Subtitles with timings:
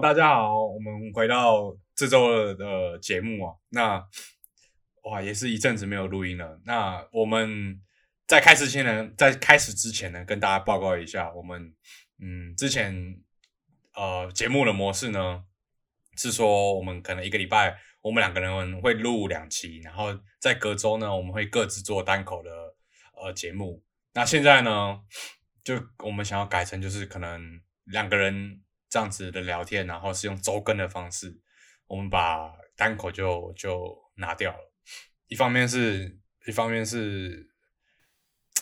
[0.00, 3.54] 大家好，我们回到这周的节目啊。
[3.70, 4.06] 那
[5.04, 6.60] 哇，也是一阵子没有录音了。
[6.66, 7.80] 那我们
[8.26, 11.74] 在开始前呢，在开始之前呢，跟大家报告一下，我们
[12.20, 12.94] 嗯，之前
[13.94, 15.44] 呃节目的模式呢，
[16.18, 20.08] 是说我们可能一个礼拜，我们两个人会录两期，然后
[20.38, 22.50] 在隔周呢，我们会各自做单口的
[23.14, 23.82] 呃节目。
[24.12, 25.00] 那现在呢，
[25.64, 28.60] 就我们想要改成就是可能两个人。
[28.96, 31.38] 这样子的聊天，然后是用周更的方式，
[31.86, 34.72] 我们把单口就就拿掉了。
[35.28, 37.46] 一方面是，一方面是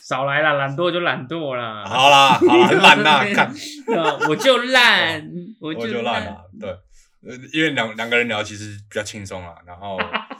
[0.02, 1.86] 少来了，懒惰就懒惰了。
[1.86, 3.54] 好啦，好啦，懒呐， 看，
[4.28, 6.50] 我就烂，我就烂了。
[6.58, 9.96] 对，呃，因为两两个人聊其实比较轻松啊，然后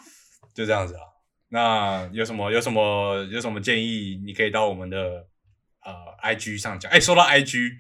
[0.53, 1.03] 就这样子啊。
[1.51, 4.21] 那有什么有什么有什么建议？
[4.27, 5.29] 你可以到我们的
[5.85, 6.91] 呃 IG 上讲。
[6.91, 7.71] 哎，说到 IG。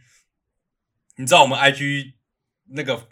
[1.16, 2.12] 你知道我们 IG
[2.70, 3.08] 那个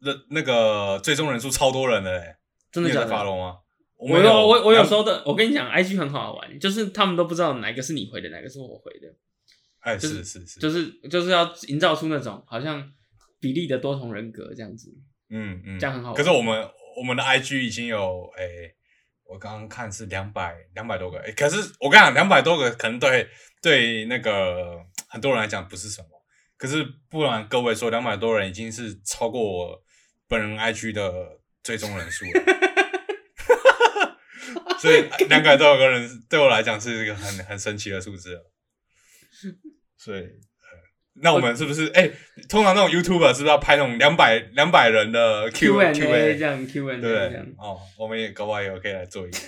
[0.00, 2.36] 那那个最终人数超多人的嘞，
[2.70, 3.08] 真的假的？
[3.08, 3.58] 发了吗？
[3.96, 9.08] 我有我我有时候的，我跟你讲，IG 很好玩，就是他们都不知道哪个是你回的，哪个是我回的。
[9.80, 12.92] 哎，是是是，就是就是要营造出那种好像
[13.40, 14.92] 比例的多重人格这样子。
[15.30, 16.12] 嗯嗯，这样很好。
[16.12, 18.44] 可是我们我们的 IG 已经有哎，
[19.24, 23.26] 我刚刚看是两百两百多个，哎，可是我跟你讲，两百多个可能对
[23.62, 26.08] 对那个很多人来讲不是什么。
[26.56, 29.82] 可是不然，各位说两百多人已经是超过我
[30.26, 32.30] 本人 IG 的最终人数了，
[34.78, 38.40] 所以两百多个人对我来讲是一个很很神奇的数字。
[39.98, 40.22] 所以，
[41.20, 42.10] 那我们是不是哎？
[42.48, 49.38] 通常那种 YouTuber 是不是要拍那种两百两百人的 Q&A 这样 Q&A 对哦，我们也搞不好也可以来做一个。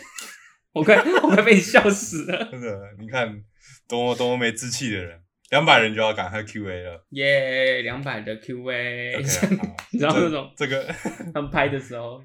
[0.72, 2.44] 我快我快被你笑死了！
[2.50, 3.42] 真的，你看
[3.88, 5.22] 多么多么没志气的人。
[5.50, 7.82] 两百人就要赶快 Q A 了，耶！
[7.82, 9.12] 两百的 Q A，
[9.98, 10.84] 然后那种这个
[11.32, 12.22] 他们拍的时候，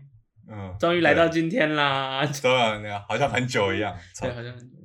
[0.50, 2.51] 嗯，终于来到今天啦，对
[2.89, 4.75] 啊，好像很久一样， 对，好像很久。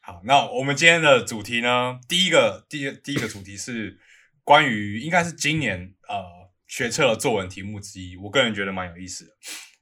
[0.00, 1.98] 好，那我们今天的主题呢？
[2.06, 3.98] 第一个，第一第一个主题是
[4.44, 6.22] 关于，应该是今年呃
[6.66, 9.30] 学测的作文题目之一，我个人觉得蛮有意思的。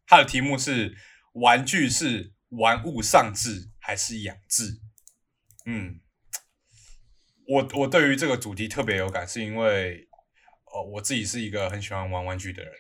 [0.07, 0.95] 它的题目是：
[1.33, 4.81] 玩具是玩物丧志还是养志？
[5.67, 6.01] 嗯。
[7.49, 10.07] 我我对于这个主题特别有感，是因为，
[10.67, 12.71] 呃，我自己是一个很喜欢玩玩具的人。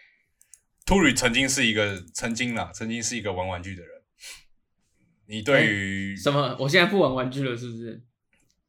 [0.84, 3.90] 兔 u 曾经是一个曾经啦，曾经是一个玩玩具的人。
[5.26, 6.54] 你对于什么？
[6.60, 8.02] 我现在不玩玩具了，是不是？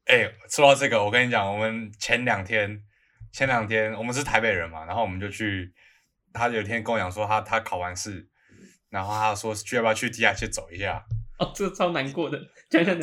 [0.06, 2.82] 哎，说到这个，我跟你讲，我们前两天，
[3.30, 5.70] 前两天我们是台北人嘛，然后我们就去，
[6.32, 8.26] 他有一天跟我讲说，他他考完试，
[8.88, 11.04] 然后他说去要不要去地下街走一下？
[11.38, 12.40] 哦，这超难过的，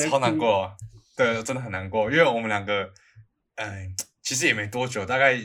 [0.09, 0.75] 超难过。
[1.17, 2.94] 对，真的很难过，因为我们两个，
[3.55, 5.35] 嗯，其实也没多久，大概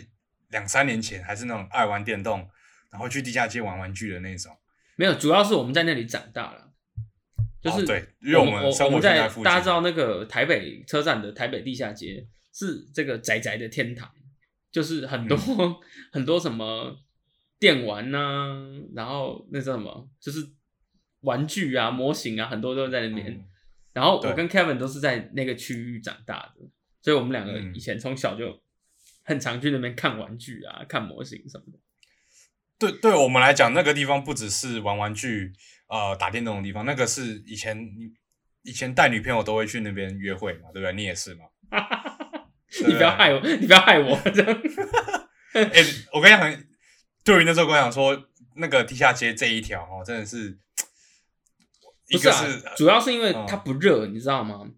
[0.51, 2.47] 两三年前，还是那种爱玩电动，
[2.91, 4.55] 然后去地下街玩玩具的那种。
[4.97, 6.71] 没有，主要是我们在那里长大了，
[7.63, 14.11] 就是对，因为我们我们在大家知道那个台北车站的台北地下街是这个宅宅的天堂，
[14.71, 15.37] 就是很多
[16.13, 16.99] 很多什么
[17.59, 20.47] 电玩呐，然后那叫什么，就是
[21.21, 23.49] 玩具啊、模型啊，很多都在那边。
[23.93, 26.67] 然后我跟 Kevin 都是在那个区域长大的，
[27.03, 28.63] 所以我们两个以前从小就
[29.23, 31.79] 很常去那边看玩具啊、看模型什么的。
[32.79, 35.53] 对，对我们来讲，那个地方不只是玩玩具、
[35.89, 38.13] 呃打电动的地方，那个是以前你
[38.63, 40.93] 以前带女朋友都会去那边约会嘛，对不对？
[40.95, 41.45] 你也是吗？
[42.87, 44.63] 你不要害我，你不要害我这样。
[45.53, 46.65] 哎，我跟你讲，
[47.23, 50.59] 对于那时候跟我讲说，那个地下街这一条哦，真的是。
[52.13, 54.69] 不是啊，主要是因为它不热，你知道吗？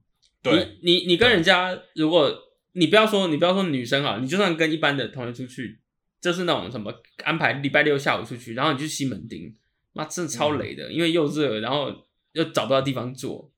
[0.42, 2.32] 对，你你你跟人家，如果
[2.72, 5.80] 你不要说你不要说女生啊，你就算跟一般的同学出去，
[6.20, 6.92] 就是那种什么
[7.24, 9.54] 安排礼拜六下午出去，然后你去西门町，
[9.92, 11.90] 妈真的超累的，因为又热，然后
[12.32, 13.50] 又找不到地方坐，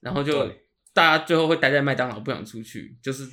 [0.00, 0.46] 然后就
[0.92, 3.28] 大家最后会待在麦当劳，不想出去，就是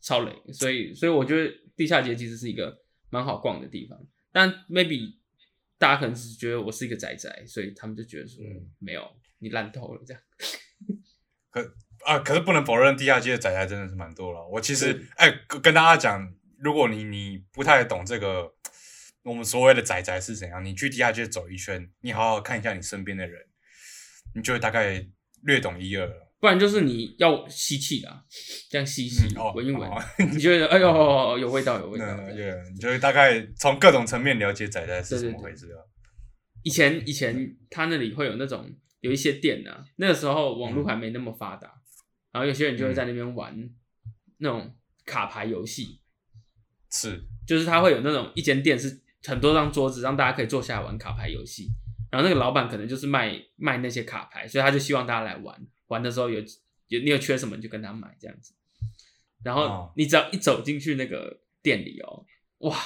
[0.00, 0.32] 超累。
[0.52, 2.78] 所以所以我觉得地下街其实是一个
[3.10, 3.98] 蛮好逛的地方，
[4.32, 5.18] 但 maybe。
[5.78, 8.42] 大家可能是觉得我是一个宅宅，所以他们就觉得说
[8.78, 9.08] 没有
[9.38, 10.22] 你烂透了这样。
[11.50, 14.46] 可啊，可是不能否认地下街的宅宅真的是蛮多了。
[14.48, 15.30] 我其实哎，
[15.62, 18.54] 跟大家讲，如果你你不太懂这个
[19.22, 23.46] 我们所谓的宅宅是怎样，你去地下街走一圈，你好好看一下你身边的人，
[24.34, 25.06] 你就会大概
[25.42, 26.27] 略懂一二了。
[26.40, 28.24] 不然就是你要吸气的，
[28.70, 29.90] 这样吸吸闻一闻，
[30.32, 35.82] 你觉得哎呦有味道有味道，对，你就会大概从各种层面了解仔仔是怎么回事啊。
[36.62, 38.70] 以前以前他那里会有那种
[39.00, 41.68] 有一些店啊，那个时候网络还没那么发达，
[42.32, 43.56] 然后有些人就会在那边玩
[44.38, 46.00] 那种卡牌游戏，
[46.90, 51.68] 是，就是他会有那种一间店是很多张桌子，让大家可以坐下来玩卡牌游戏。
[52.10, 55.60] 然后那个老板可能就是卖卖那些卡牌，所以他就希望大家来玩。
[55.88, 56.40] 玩的时候有
[56.86, 58.54] 有你有缺什么你就跟他买这样子。
[59.44, 62.24] 然后哦你只要一走进去那个店里哦，
[62.58, 62.76] 哇，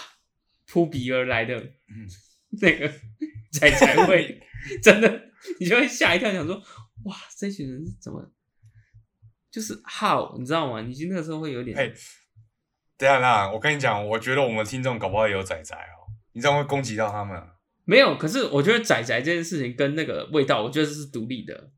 [0.66, 2.08] 扑鼻而来的嗯
[2.60, 2.88] 那个
[3.52, 4.40] 仔仔味，
[4.82, 6.56] 真的你就会吓一跳，想说
[7.04, 8.32] 哇，这群人是怎么？
[9.50, 10.80] 就是 how 你知道吗？
[10.82, 11.92] 你那个时候会有点嘿，
[12.96, 17.56] 等下啦，我跟你讲，我觉得我们听众搞不好也有仔仔哦，你这样会攻击到他们啊。
[17.84, 21.72] 没有，可是我觉得仔仔这件事情跟那个味道，我觉得是独立的，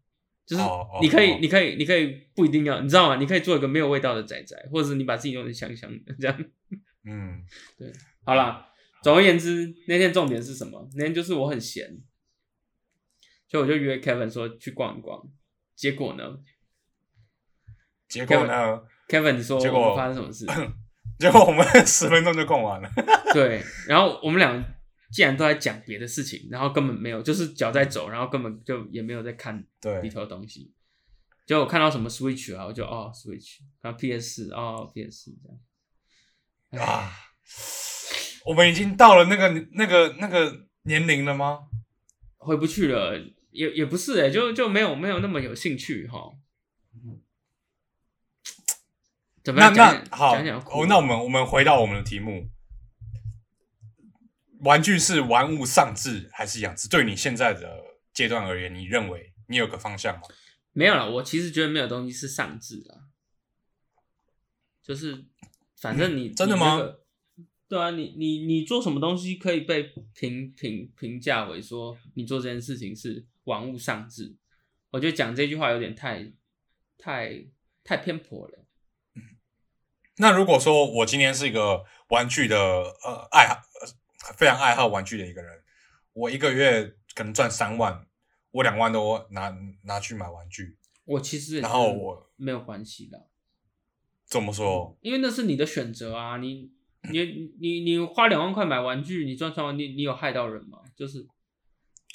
[0.46, 0.62] 就是
[1.00, 3.16] 你可以，哦你可以，你可以不一定要，你知道吗？
[3.16, 6.44] 你可以做一个没有味道的仔仔，或者是你把自己弄得香香的这样。
[7.06, 7.44] 嗯，
[7.78, 7.90] 对
[8.24, 8.68] 好啦，
[9.02, 10.88] 总而言之，那天重点是什么？
[10.96, 11.98] 那天就是我很闲，
[13.48, 15.22] 所以我就约 Kevin 说去逛一逛。
[15.74, 16.38] 结果呢
[18.08, 20.46] 结果呢？，Kevin 你说结果发生什么事？
[21.18, 22.90] 结果我们十分钟就逛完了。
[23.32, 24.64] 对，然后我们俩
[25.14, 29.64] 竟然都在讲别的事情，然后根本没有，就是脚在走，然后根本就也没有在看
[30.02, 30.72] 里，头的东西。
[31.46, 35.30] 就我看到什么 Switch 啊，我就哦 Switch，然后 PS 哦 PS
[36.72, 36.84] 这样。
[36.84, 37.12] 啊，
[38.46, 41.60] 我们已经到了那个那个那个年龄了吗？
[42.38, 43.16] 回不去了，
[43.52, 46.32] 也也不是哎、就就没有没有那么有兴趣哈。
[49.44, 49.74] 怎么那样？
[49.74, 52.50] 讲那好讲讲哦，那我们我们回到我们的题目，
[54.64, 56.88] 玩具是玩物丧志还是养志？
[56.88, 57.82] 对你现在的
[58.12, 60.22] 阶段而言，你认为你有个方向吗？
[60.72, 61.10] 没有了。
[61.10, 63.12] 我其实觉得没有东西是丧志啊，
[64.82, 65.26] 就是
[65.80, 66.80] 反正你、真的吗
[67.68, 69.84] 对啊，你你你做什么东西可以被
[70.14, 74.36] 评评评价为说你做这件事情是玩物丧志？
[74.90, 76.32] 我觉得讲这句话有点太
[76.98, 77.46] 太
[77.82, 78.64] 太偏颇了。
[80.18, 83.73] 那如果说我今天是一个玩具的呃爱好，呃
[84.36, 85.62] 非常爱好玩具的一个人，
[86.12, 88.06] 我一个月可能赚三万，
[88.50, 93.28] 我两万都拿拿去买玩具，我其实然后我没有关系的。
[94.26, 94.96] 怎么说？
[95.02, 96.72] 因为那是你的选择啊，你
[97.10, 100.78] 你你你花两万块买玩具，你赚三万，你你有害到人吗？
[100.96, 101.28] 就是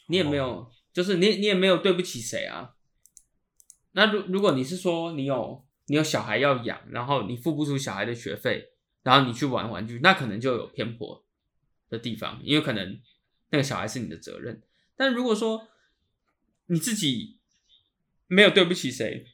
[0.08, 2.74] 你也没有，哦就是你你也没有对不起谁啊。
[3.92, 8.72] 那如如果你是说你有你有小孩要养，然后你付不出小孩的学费，
[9.04, 11.24] 然后你去玩玩具，那可能就有偏颇
[11.90, 13.00] 的地方，因为可能
[13.50, 14.62] 那个小孩是你的责任。
[14.96, 15.68] 但如果说
[16.68, 17.40] 你自己
[18.28, 19.26] 没有对不起谁，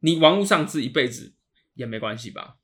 [0.00, 1.34] 你玩物丧志一辈子
[1.74, 2.56] 也没关系吧？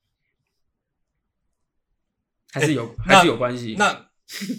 [2.52, 3.74] 还是有、那还是有关系？
[3.76, 4.10] 那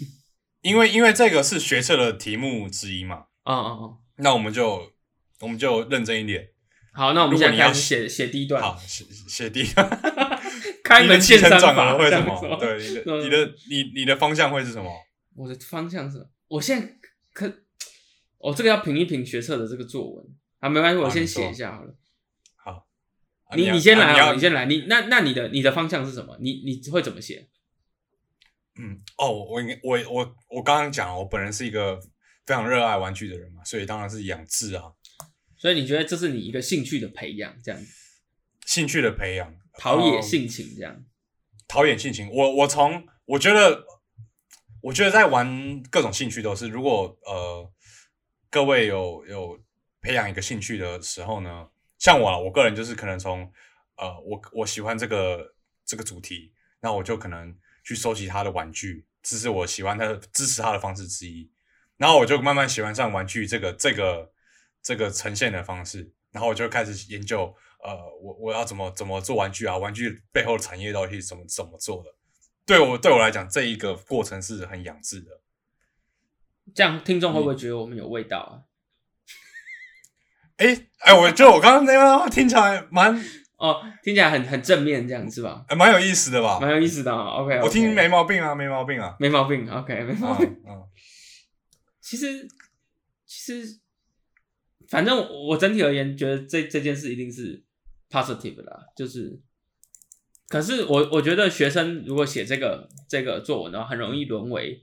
[0.60, 4.92] 因为因为这个是学测的题目之一嘛，哦哦哦，那我们就
[5.40, 6.50] 我们就认真一点。
[6.92, 9.64] 好，那我们现在开始写写第一段，好，写写第一，
[10.86, 12.56] 开门见山法转合会是什么？
[12.60, 14.90] 对，你的嗯你的你你的方向会是什么？
[15.34, 16.96] 我的方向是，我现在
[17.32, 17.52] 可，
[18.38, 20.24] 我、这个要评一评学测的这个作文
[20.60, 21.94] 啊，没关系，我先写一下好了。
[22.56, 22.86] 好，
[23.44, 26.38] 啊你你先来，啊你先来，你那那你的你的方向是什么？
[26.40, 27.48] 你你会怎么写？
[28.78, 31.98] 嗯，哦，我应该我我我刚刚讲，我本人是一个
[32.46, 34.84] 非常热爱玩具的人嘛，所以当然是养志啊，
[35.56, 37.86] 所以你觉得这是你一个兴趣的培养，这样子
[38.66, 41.04] 兴趣的培养，嗯陶冶性情这样。
[41.68, 42.30] 陶冶性情。
[42.32, 43.84] 我我从我觉得，
[44.80, 47.70] 我觉得在玩各种兴趣都是，如果呃
[48.50, 49.60] 各位有有
[50.00, 51.68] 培养一个兴趣的时候呢，
[51.98, 53.50] 像我啊，我个人就是可能从
[53.96, 55.54] 呃我我喜欢这个
[55.84, 61.50] 这个主题，那我就可能去收集他的玩具，这是我喜欢他的支持他的方式之一。
[61.96, 64.30] 然后我就慢慢喜欢上玩具这个这个
[64.82, 67.52] 这个呈现的方式，然后我就开始研究，
[67.86, 69.76] 呃，我我要怎么怎么做玩具啊？
[69.76, 72.10] 玩具背后的产业到底是怎么怎么做的？
[72.66, 75.40] 对我对我来讲，这一个过程是很养志的。
[76.74, 78.66] 这样听众会不会觉得我们有味道啊？
[80.58, 83.14] 哎哎，我觉得我刚刚那段话听起来蛮
[83.56, 85.64] 哦，听起来很很正面，这样是吧？
[85.68, 86.58] 还蛮有意思的吧？
[86.60, 87.42] 蛮有意思的啊。
[87.42, 89.14] OK，, 我听没毛病啊，没毛病啊。
[89.20, 89.70] 没毛病。
[89.70, 90.46] OK，没毛病。
[90.66, 90.88] 嗯嗯，
[92.00, 92.48] 其实
[93.24, 93.78] 其实，
[94.88, 97.62] 反正我我整体而言，觉得这这件事一定是
[98.10, 99.40] positive 的啦，就是。
[100.48, 104.80] 可是我我觉得学生如果写这个这个作文的话，很容易沦为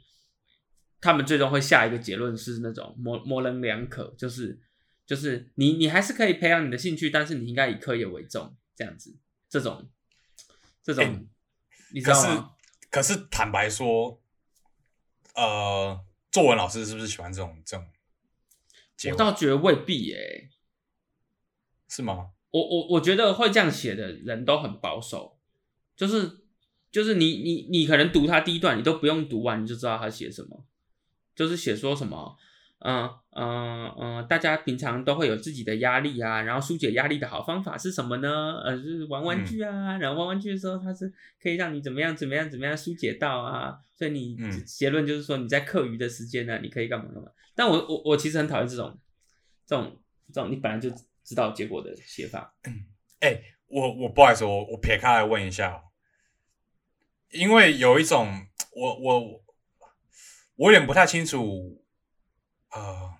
[0.99, 4.59] 他们最终会下一个结论是那种模模棱两可，就是
[5.05, 9.17] 就是你你还是可以培养你的兴趣，但是你应该以课业为重，这样子，
[9.49, 9.89] 这种
[10.83, 11.27] 这种、欸
[11.93, 12.55] 你知道吗？
[12.89, 14.21] 可是坦白说，
[15.35, 17.87] 呃，作文老师是不是喜欢这种这种
[19.11, 19.15] 我？
[19.15, 20.49] 倒觉得未必耶、
[21.87, 22.32] 是吗？
[22.53, 25.39] 我我我觉得会这样写的人都很保守，
[25.95, 26.37] 就是
[26.91, 30.63] 就是你你你可能读他第一段，你都不用读完你就知道他写什么，
[31.35, 32.37] 就是写说什么。
[32.85, 38.61] 嗯嗯嗯，大家平常都会有自己的压力啊，然后疏解压力的好方法是什么呢？
[38.61, 41.09] 呃，就是玩玩具啊，然后玩玩具的时候，它是
[41.41, 43.79] 可以让你怎么样怎么样怎么样疏解到啊。
[43.95, 47.31] 所以你结论就是说，你在课余的时间呢，你可以干嘛干嘛。
[47.55, 48.99] 但我我我其实很讨厌这种
[49.65, 49.97] 这种
[50.33, 50.89] 这种你本来就
[51.23, 52.55] 知道结果的写法。
[53.19, 55.83] 哎，我我不好意思，我我撇开来问一下，
[57.29, 59.43] 因为有一种我我
[60.55, 61.83] 我有点不太清楚。
[62.75, 63.13] 呃，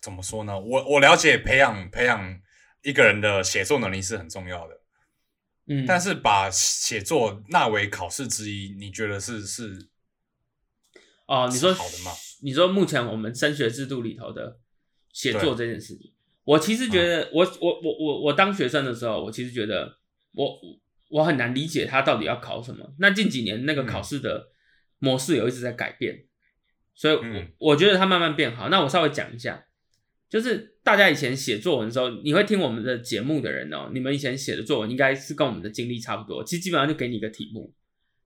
[0.00, 0.58] 怎么说呢？
[0.58, 2.40] 我我了解培养培养
[2.82, 4.80] 一个人的写作能力是很重要的，
[5.66, 9.88] 嗯，但是把写作纳为考试之一，你觉得是是？
[11.26, 12.10] 哦，你说好的吗？
[12.42, 14.58] 你说目前我们升学制度里头的
[15.12, 16.12] 写作这件事情，
[16.46, 19.98] 我其实觉得，我我我我我当学生的时候，我其实觉得
[20.32, 20.58] 我
[21.10, 22.94] 我很难理解他到底要考什么。
[22.98, 24.48] 那近几年那个考试的
[24.98, 26.24] 模式有一直在改变。
[26.94, 28.70] 所以，我我觉得他慢慢变好。
[28.70, 29.66] 那我稍微讲一下，
[30.30, 36.42] 就是大家以前写作文的时候，你会听我们的节目的人哦，你们以前写的作文应该是跟我们的经历差不多。
[36.42, 37.74] 其实基本上就给你一个题目，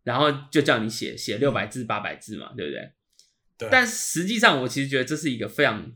[0.05, 2.93] 然后就叫你写写六百字、八百字嘛，对不对？
[3.59, 3.69] 对。
[3.73, 5.93] 但实际上，我其实觉得这是一个非常，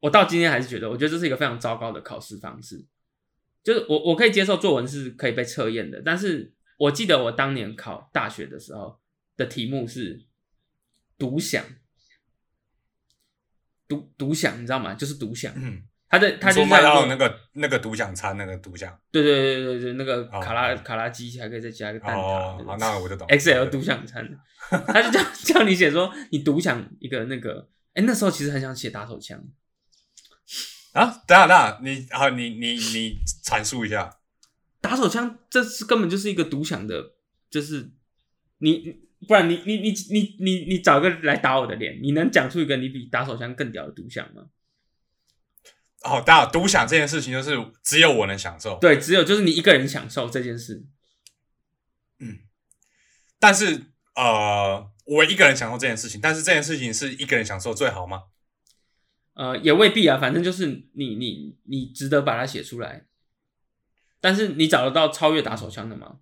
[0.00, 2.84] 我到今天还是觉得，我觉得这是一个非常糟糕的考试方式。
[3.64, 8.98] 就是我我可以接受作文是可以被测验的，但是我记得我当年考大学的时候
[9.36, 10.26] 的题目是
[11.18, 11.64] 独享。
[13.88, 14.92] 独独享，你知道吗？
[14.92, 15.50] 就是独享。
[15.56, 18.98] 嗯，他的他就卖到那个那个独享餐，那个独享。
[19.10, 22.20] 对对对对对，那个卡拉卡拉鸡还可以再加一个蛋挞。
[22.20, 23.26] 哦，那我就懂。
[23.28, 24.28] XL 独享餐，
[24.86, 27.66] 他就叫 叫你写说你独享一个那个。
[27.94, 29.42] 哎，那时候其实很想写打手枪。
[30.92, 34.18] 啊，等下等下，你啊你你你阐述一下。
[34.80, 37.14] 打手枪，这是根本就是一个独享的，
[37.50, 37.90] 就是
[38.58, 39.06] 你。
[39.26, 44.44] 不然你你你你你你找个来打我的脸，你能讲出一个你比打手枪更屌的独享吗？
[46.04, 50.86] 哦，大独享这件事情就是只有我能享受，对，只有就是你一个人享受这件事。
[52.20, 52.38] 嗯，
[53.40, 58.22] 但是呃，我一个人享受这件事情，但是这件事情是一个人享受最好吗？
[59.38, 63.06] 呃，也未必啊，反正就是你你你值得把它写出来，
[64.20, 66.18] 但是你找得到超越打手枪的吗？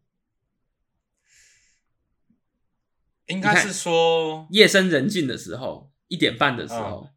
[3.25, 7.09] 应该是说夜深人静的时候，一点半的时候，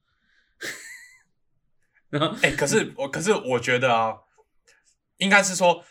[2.09, 4.15] 然后哎，可是 我可是我觉得啊，
[5.17, 5.83] 应该是说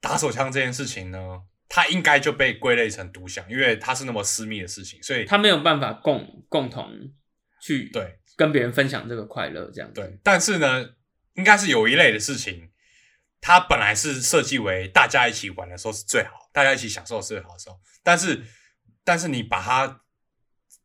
[0.00, 7.12] 打手枪这件事情呢，它应该就被归类成独享，因为它是那么私密的事情，所以它没有办法共共同
[7.60, 9.92] 去对跟别人分享这个快乐这样。
[9.92, 10.94] 对，但是呢，
[11.34, 12.70] 应该是有一类的事情，
[13.42, 18.46] 它本来是设计为大家一起玩的时候是最好，大家一起享受是最好的时候，但是。
[19.04, 20.02] 但是你把它，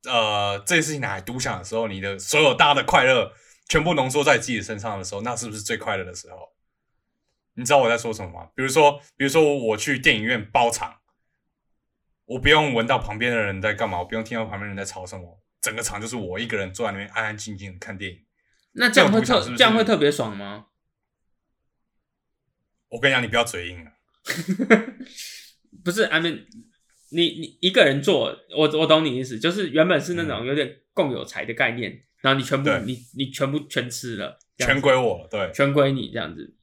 [0.09, 3.33] 呃，这件事情拿来独享的时候，你的所有大家的快乐
[3.67, 6.53] 全部浓缩在自己身上的时候，那是不是最快乐的时候？
[7.55, 8.49] 你知道我在说什么吗？
[8.55, 11.01] 比如说，比如说我去电影院包场，
[12.23, 18.23] 我不用闻到旁边的人在干嘛，我不用听到旁边人在吵什么，整个场就是我一个人坐在那边安安静静的看电影。
[18.73, 20.67] 那这样会特这样会特别爽吗？
[22.89, 23.93] 我跟你讲，你不要嘴硬了。
[25.83, 26.45] 不是，I mean。
[27.15, 36.55] 你你一个人做，我我懂你意思，就是原本是那种有点共有财的概念，然后你全部你你全部全吃了，全归我，对，全归你这样子，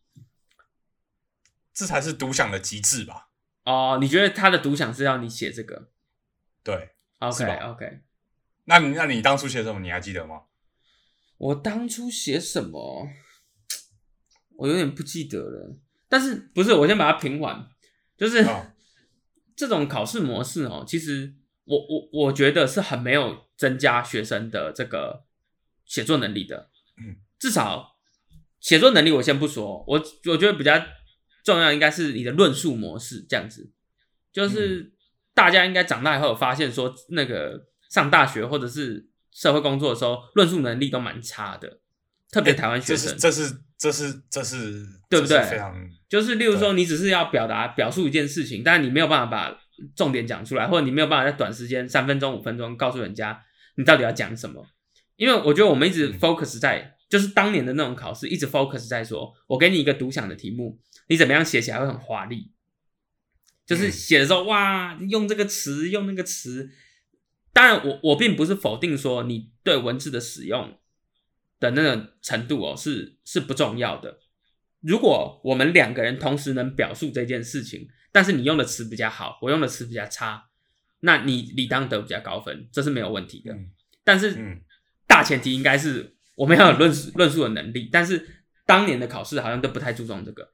[1.73, 3.29] 这才是独享的极致吧？
[3.65, 5.93] 哦，你觉得他的独享是要你写这个？
[6.65, 6.91] 对
[7.21, 8.01] ，OK OK，
[8.65, 9.81] 那你那你当初写什么？
[9.81, 10.43] 你还记得吗？
[11.39, 13.09] 我当初写什么？
[14.57, 15.77] 我有点不记得了，
[16.09, 16.73] 但是不是？
[16.75, 17.69] 我先把它评完，
[18.17, 18.45] 就是。
[19.57, 25.27] 这种考试模式哦，其实我我我觉得是很没有增加学生的这个
[25.85, 26.71] 写作能力的。
[26.97, 27.99] 嗯，至少
[28.59, 30.83] 写作能力我先不说，我我觉得比较
[31.45, 33.71] 重要应该是你的论述模式这样子。
[34.33, 34.95] 就是
[35.35, 41.81] 大家应该长大以后发现说，那个上大学或者是社会工作的时候，论述能力都蛮差的，
[42.31, 43.15] 特别台湾学生。
[43.19, 45.43] 这是这是这是对不对？
[45.43, 45.75] 非常。
[46.09, 49.61] 就是，例如说，你只是要表达、表述一件事情，但是你没有办法把
[49.95, 53.43] 重点讲出来，或者你没有办法在短时间三分钟、五分钟告诉人家
[53.77, 54.67] 你到底要讲什么。
[55.17, 62.51] 因为我觉得我们一直 focus 在，就是当年的那种考试，一直 focus 在说，我给你一个独享的题目，你怎么样写起来会很华丽，
[63.67, 66.71] 就是写的时候，哇，用这个词，用那个词。
[67.53, 70.79] 当然，我我并不是否定说你对文字的使用
[71.59, 74.19] 的那种程度哦，是是不重要的。
[74.81, 80.49] 如果我们两个人同时能表述这件事情，但是你用的词比较好，我用的词比较差，
[81.01, 83.53] 那你理当得比较高分，这是没有问题的。
[83.53, 83.71] 嗯
[84.03, 84.63] 但是嗯
[85.07, 90.53] 大前提应该是我们要有论述论述的能力，但是当年的考试好像都不太注重这个，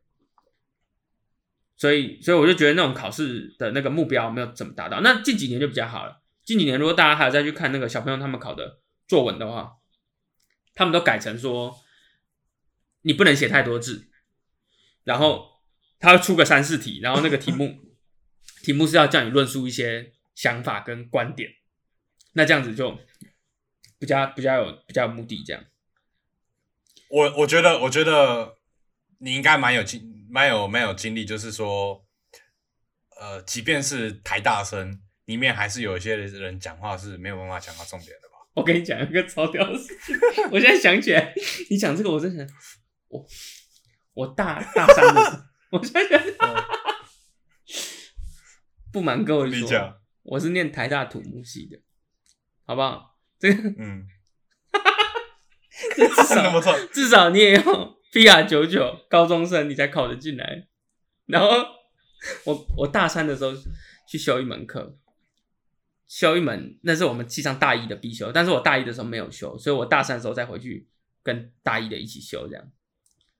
[1.76, 5.00] 所以所以我就觉得那种考试的那个目标没有怎么达到。
[5.00, 9.76] 那近几年就比较好了，近几年如果大家还有再去看那个小朋友他们考的作文的话，
[10.74, 11.78] 他们都改成说
[13.02, 14.08] 你不能写太多字，
[15.04, 15.60] 然后
[15.98, 17.80] 他出个三四题，然后那个题目
[18.62, 21.50] 题目是要叫你论述一些想法跟观点，
[22.34, 22.96] 那这样子就
[23.98, 25.64] 比较比较有比较有目的这样。
[27.08, 28.56] 我我觉得，我觉得
[29.18, 32.04] 你应该蛮有经，蛮有蛮有经历，就是说，
[33.20, 38.34] 呃，即便是台大生，里面还是有一些人讲话是没有办法讲到重点的吧？
[38.54, 40.16] 我跟你讲一个超屌的事情，
[40.50, 41.32] 我现在想起来，
[41.68, 42.46] 你讲这个，我真想，
[43.08, 43.26] 我
[44.14, 45.30] 我大大三的时
[45.70, 46.64] 候，我现在想起来
[48.92, 49.68] 不瞒各位说，
[50.22, 51.78] 我是念台大土木系的，
[52.64, 53.18] 好不好？
[53.38, 54.06] 这个嗯，
[55.94, 57.62] 至 那少至少你也要
[58.12, 60.68] PR 九九高中生，你才考得进来。
[61.26, 61.48] 然后
[62.44, 63.52] 我我大三的时候
[64.08, 64.96] 去修一门课，
[66.08, 70.88] 修一门那是我们系上大一的必修，但是我大一的时候没有修，所以我大三的时候再回去
[71.22, 72.70] 跟大一的一起修这样。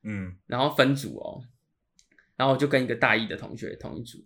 [0.03, 1.43] 嗯然后分组哦，
[2.37, 4.25] 然后我就跟一个大一的同学同一组，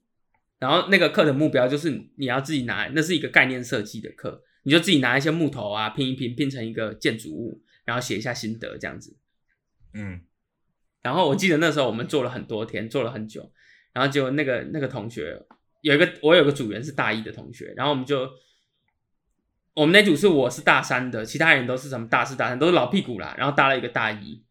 [0.58, 9.16] 然后那个课的目标就是你要自己拿，那是一个概念设计的课，你就自己拿一些木头啊拼一拼，拼成一个建筑物，然后写一下心得这样子。
[9.94, 10.20] 嗯
[11.02, 13.50] 然后我记得那时候我们做了很多天，做了很久，
[13.94, 15.46] 然后结果那个那个同学
[15.80, 18.30] 有一个我有个组员是大一的同学，然后我们就
[19.74, 24.44] 我们那组是我是大三的，其他人都是什么大四大三，都是老屁股啦，然后搭了一个大一，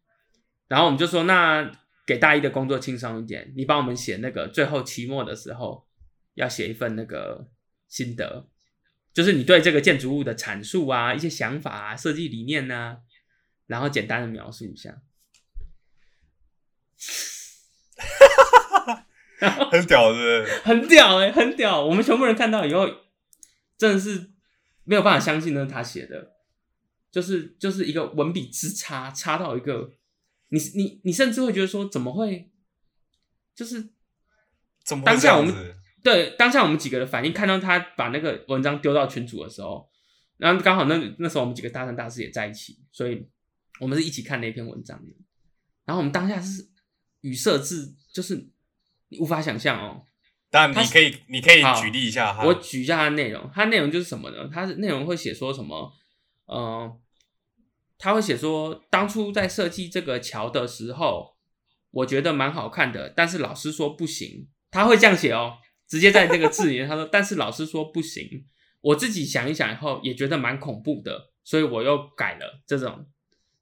[0.68, 1.70] 然后我们就说那
[2.06, 5.86] 给大一的工作轻松一点，你帮我们写那个最后期末的时候
[6.34, 7.48] 要写一份那个
[7.86, 8.48] 心得，
[9.12, 12.98] 就是你对这个建筑物的阐述啊，一些想法啊，设计理念啊，
[13.66, 15.00] 然后简单的描述一下。
[19.72, 21.84] 很屌的，很屌哎、很屌！
[21.84, 22.86] 我们全部人看到以后，
[23.78, 24.30] 真的是
[24.84, 26.32] 没有办法相信那是他写的，
[27.10, 29.92] 就是就是一个文笔之差，差到一个，
[30.48, 32.50] 你你你甚至会觉得说，怎么会？
[33.54, 33.90] 就是
[34.84, 35.76] 怎么当下我们？
[36.02, 39.90] 对当下我们几个的反应，看到他把那个文章丢到群组的时候，
[40.38, 43.28] 然后刚好那那时候我们几个大三大四也在一起，所以
[43.80, 45.12] 我们是一起看那篇文章的。
[45.84, 46.66] 然后我们当下是
[47.20, 48.48] 语塞字，就是
[49.10, 50.02] 你无法想象哦。
[50.50, 52.44] 他但你可以，你可以举例一下哈。
[52.44, 54.50] 我举一下它的内容，它内容就是什么呢？
[54.52, 55.92] 它的内容会写说什么？
[56.46, 57.00] 呃，
[57.96, 61.36] 他会写说，当初在设计这个桥的时候，
[61.92, 64.48] 我觉得蛮好看的，但是老师说不行。
[64.72, 68.46] 他会这样写哦，直接在这个字里面，他说， 但是老师说不行。
[68.80, 72.62] 我自己想一想以后，也觉得蛮恐怖的，所以我又改了。
[72.66, 73.06] 这种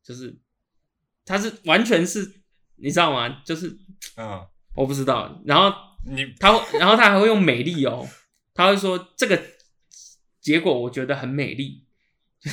[0.02, 0.38] 就是，
[1.26, 2.40] 他是完全是，
[2.76, 3.42] 你知道吗？
[3.44, 3.76] 就是
[4.16, 4.46] 嗯，
[4.78, 8.06] 我不知道，然后你他会，然后他还会用美丽哦，
[8.54, 9.42] 他会说这个
[10.40, 11.84] 结果我觉得很美丽。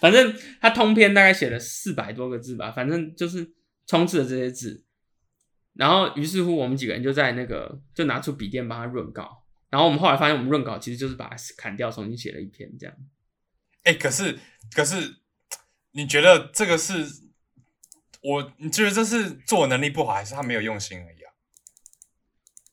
[0.00, 3.54] 反正他通篇大概写了四百多个字吧，反正就是
[3.86, 4.84] 充斥了这些字。
[5.72, 9.46] 然后于是乎，我们几个人就在那个就拿出笔电帮他润稿。
[9.70, 12.94] 然后我们后来发现，我们润稿其实就是把它砍掉，重新写了一篇这样。
[13.84, 14.38] 哎、可是
[14.74, 15.16] 可是，
[15.92, 17.06] 你觉得这个是
[18.22, 18.52] 我？
[18.58, 21.32] 你觉得这是做能力不好，还是他没有用心而已啊？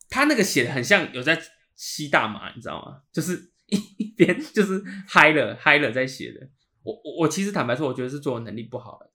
[0.10, 1.42] 他那个写的很像有在
[1.76, 3.02] 吸大麻，你知道吗？
[3.12, 6.50] 就是一 边就是嗨了嗨了在写的。
[6.84, 9.12] 我我我其实坦白说，我觉得是作文能力不好的，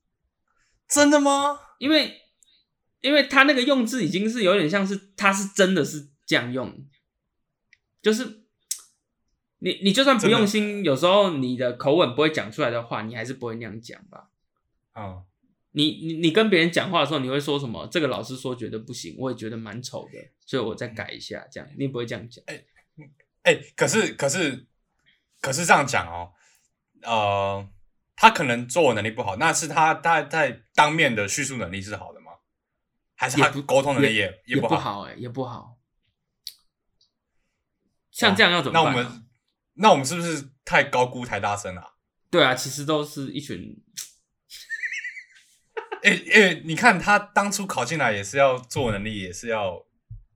[0.88, 1.58] 真的吗？
[1.78, 2.20] 因为
[3.00, 6.84] 因为他那个用字已经是有点像是他是真的是这样用，
[8.02, 8.44] 就是
[9.60, 14.30] 你你就算不用心，有时候你的口吻不会讲出来的话，你还是不会那样讲吧？
[14.94, 15.24] 嗯，
[15.72, 17.86] 你你你跟别人讲话的时候，你会说什么？
[17.88, 22.44] 这个老师说觉得不行，我也觉得蛮丑的，所以我再改一下，这样你也不会这样讲。
[23.42, 24.66] 哎、可是可是
[25.40, 26.32] 可是这样讲哦，
[27.02, 27.68] 呃，
[28.16, 32.32] 他可能作文能力不好，那是他他在当面的叙述能力是好的吗？
[33.14, 35.78] 还是他沟通能力也也不不好哎、也不好。
[38.10, 38.94] 像这样要怎么办、啊？
[38.94, 39.26] 那我们
[39.74, 41.92] 那我们是不是太高估台大生了、啊？
[42.30, 43.76] 对啊，其实都是一群
[46.02, 49.84] 哎、哎、你看他当初考进来也是要做能力也是要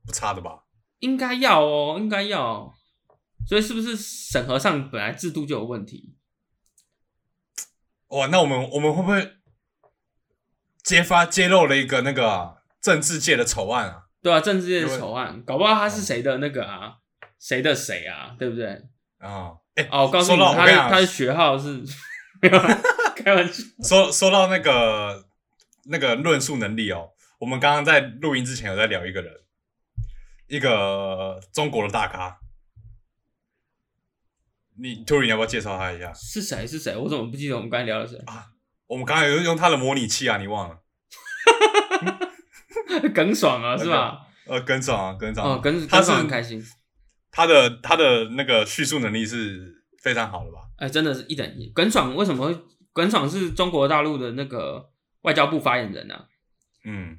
[0.07, 0.65] 不差的吧？
[1.01, 2.75] 应该要哦，应该要。
[3.47, 6.17] 所以是不是审核上本来制度就有问题？
[8.09, 9.35] 哇，那我们我们会不会
[10.83, 14.05] 揭发揭露了一个那个啊政治界的丑案啊。
[14.23, 16.95] 对啊，政治界的丑案，搞不好他是谁的那个啊，
[17.39, 18.67] 谁的谁啊，对不对？
[19.19, 21.85] 啊，哎、哦，我告诉你，他的说到我跟你讲他的学号是
[22.41, 22.81] 没有啊
[23.15, 23.63] 开玩笑。
[23.83, 25.27] 说说到那个
[25.87, 29.33] 那个论述能力哦，我们刚刚在录音之前有在聊一个人，
[30.47, 32.39] 一个中国的大咖。
[34.77, 36.13] 你 u r 要不要介绍他一下？
[36.13, 36.67] 是谁？
[36.67, 36.97] 是谁？
[36.97, 38.19] 我怎么不记得我们刚才聊的谁？
[38.87, 40.81] 我们刚刚有用他的模拟器啊，你忘了？
[43.15, 44.27] 耿爽啊，是吧？
[44.47, 45.57] 呃，耿爽啊，耿爽啊。
[45.57, 46.63] 哦，耿他是很开心。
[47.31, 50.59] 他的他的那个叙述能力是非常好的吧？
[50.79, 51.69] 哎，真的是一等一。
[51.71, 52.53] 耿爽为什么？
[52.93, 54.91] 耿爽是中国大陆的那个
[55.25, 56.29] 外交部发言人啊，
[56.85, 57.19] 嗯，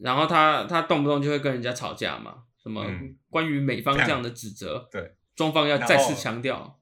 [0.00, 3.16] 然后他他动不动就会跟人家吵架嘛，什么嗯。
[3.28, 6.78] 关于美方这样的指责，对，中方要再次强调，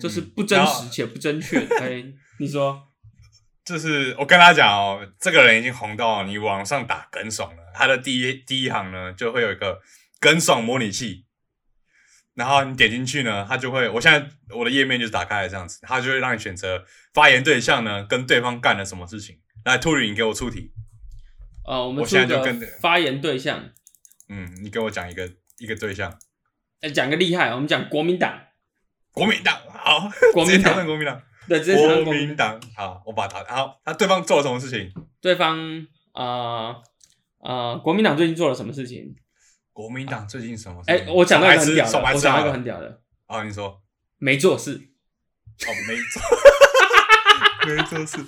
[0.00, 0.32] 这是嗯。
[0.34, 1.60] 不真实且不正确。
[1.78, 2.04] 哎，
[2.38, 2.88] 你说。
[3.64, 9.80] 就是我跟他讲哦，这个人已经红到你网上打耿爽了，他的第一第一行呢就会有一个
[10.18, 11.26] 耿爽模拟器，
[12.34, 19.38] 然后你点进去呢，他就会，我现在我的页面就是打开来这样子，他就会让你选择发言对象呢跟对方干了什么事情。
[19.64, 20.72] 来，兔女，你给我出题，
[21.66, 23.70] 呃，我们现在就跟着发言对象，
[24.28, 26.18] 嗯，你给我讲一个一个对象，
[26.80, 28.40] 哎，讲个厉害，我们讲国民党，
[29.12, 34.92] 国民党，好，国民党国民党，对，直接承认国民党，好，我把他，好，那对方做了什么事情？
[35.20, 36.74] 对方呃
[37.38, 39.14] 呃，国民党最近做了什么事情？
[39.72, 41.14] 国民党最近什么事哎、情？
[41.14, 43.80] 我讲到一个很屌的，我讲到一个很屌的，啊，你说。
[44.18, 44.74] 没做事。
[44.74, 46.22] 哦，没做，
[47.74, 48.24] 没做事。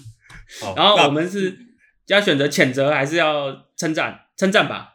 [0.61, 1.59] 好，然后我们是
[2.07, 4.20] 要选择谴责还是要称赞？
[4.37, 4.94] 称赞吧，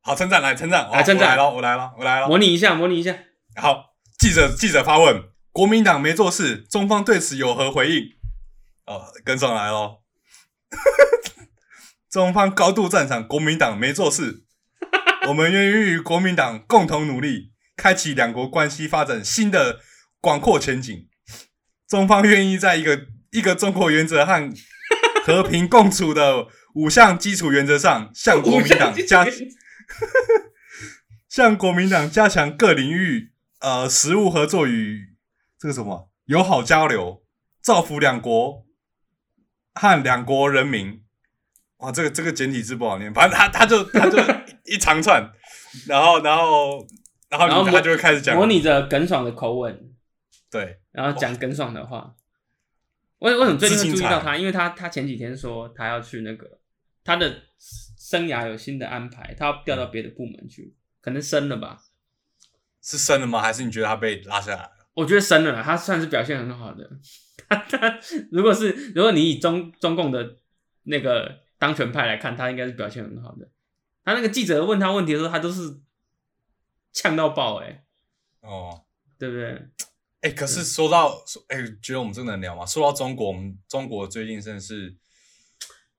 [0.00, 2.28] 好称赞来称赞，来称赞我来了，我来了，我来了。
[2.28, 3.16] 模拟一下，模拟一下。
[3.56, 8.04] 好，记者记者发问：国民党没做事，中方对此有何回应？
[8.86, 10.02] 哦，跟上来喽。
[12.08, 14.44] 中方高度赞赏国民党没做事，
[15.26, 19.80] 我们愿意与国民党共同努力，开启两国关系发展新的
[20.20, 21.08] 广阔前景。
[21.88, 24.52] 中方愿意在一个一个中国原则和
[25.26, 29.26] 和平共处的五项基础原则上，向国民党加
[31.28, 35.16] 向国民党加强各领域呃实务合作与
[35.58, 37.24] 这个什么友好交流，
[37.60, 38.64] 造福两国
[39.74, 41.02] 和两国人民。
[41.78, 44.18] 哇，这个这个简体字不好念，反正他他就他就
[44.64, 45.28] 一 一长串，
[45.88, 46.86] 然后然后
[47.28, 48.36] 然后然后他就会开始讲。
[48.36, 49.90] 模拟着耿爽的口吻，
[50.48, 50.78] 对。
[50.92, 52.14] 然后讲耿爽的话。
[53.18, 54.36] 为为什么最近注意到他？
[54.36, 56.58] 因为他他前几天说他要去那个
[57.02, 61.82] 他的生涯有新的安排，他要调到别的部门去，可能升了吧？
[62.82, 63.40] 是升了吗？
[63.40, 64.88] 还是你觉得他被拉下来了？
[64.94, 66.88] 我觉得升了啦，他算是表现很好的。
[67.48, 67.98] 他他
[68.30, 70.36] 如果是如果你以中中共的
[70.84, 73.48] 那个当权派来看，他应该是表现很好的。
[74.04, 75.80] 他那个记者问他问题的时候，他都是
[76.92, 77.84] 呛到爆、欸，
[78.40, 78.84] 哦，
[79.18, 79.68] 对不对？
[80.26, 82.66] 哎、可是说到说，哎、觉得我们这个能聊吗？
[82.66, 84.96] 说到中国，我们中国最近真的是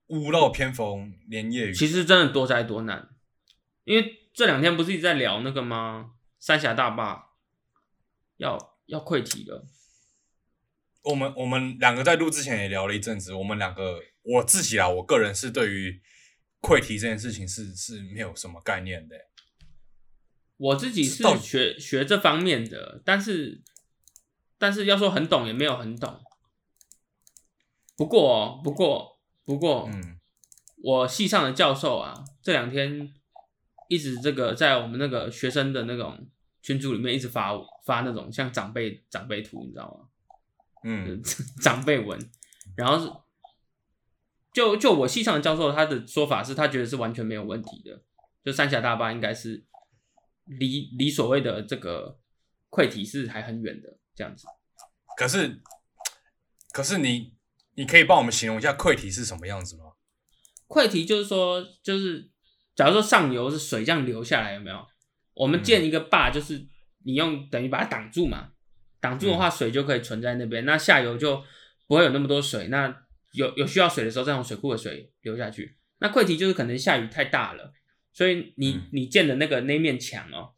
[0.07, 1.73] 屋漏偏逢连夜雨。
[1.73, 3.07] 其实真的多灾多难，
[3.85, 6.11] 因为这两天不是一直在聊那个吗？
[6.39, 7.29] 三峡大坝
[8.35, 9.65] 要要溃堤了，
[11.03, 16.01] 我们我们两个在录之前也聊了一阵子，我们两个我自己啊，我个人是对于
[16.61, 19.15] 溃堤这件事情是是没有什么概念的。
[20.57, 23.63] 我自己是学学这方面的，但是
[24.57, 26.19] 但是要说很懂也没有很懂。
[27.95, 30.19] 不过哦不过不过，嗯
[30.83, 33.13] 我系上的教授啊，这两天
[33.89, 36.29] 一直这个在我们那个学生的那种
[36.61, 37.53] 群组里面一直发
[37.85, 40.07] 发那种像长辈长辈图，你知道吗？
[40.83, 41.21] 嗯
[41.63, 42.19] 长辈文，
[42.75, 43.11] 然后是
[44.53, 48.03] 就就我系上的教授他的说法是他觉得是完全没有问题的，
[48.45, 49.65] 就三峡大坝应该是
[50.45, 52.19] 离离所谓的这个
[52.69, 54.47] 溃堤是还很远的这样子。
[55.15, 55.61] 可是
[56.73, 57.33] 可是你
[57.75, 59.83] 你可以帮我们形容一下溃堤是什么样子吗？
[60.67, 62.29] 溃堤就是说，就是
[62.75, 64.85] 假如说上游是水这样流下来，有没有？
[65.33, 66.67] 我们建一个坝，就是
[67.05, 68.49] 你用等于把它挡住嘛，
[68.99, 71.43] 挡住的话，水就可以存在那边，那下游就
[71.85, 72.67] 不会有那么多水。
[72.69, 73.03] 那
[73.33, 75.77] 有有需要水的时候，再从水库的水流下去。
[75.99, 77.71] 那溃堤就是可能下雨太大了，
[78.11, 80.53] 所以你嗯你建的那个那面墙哦，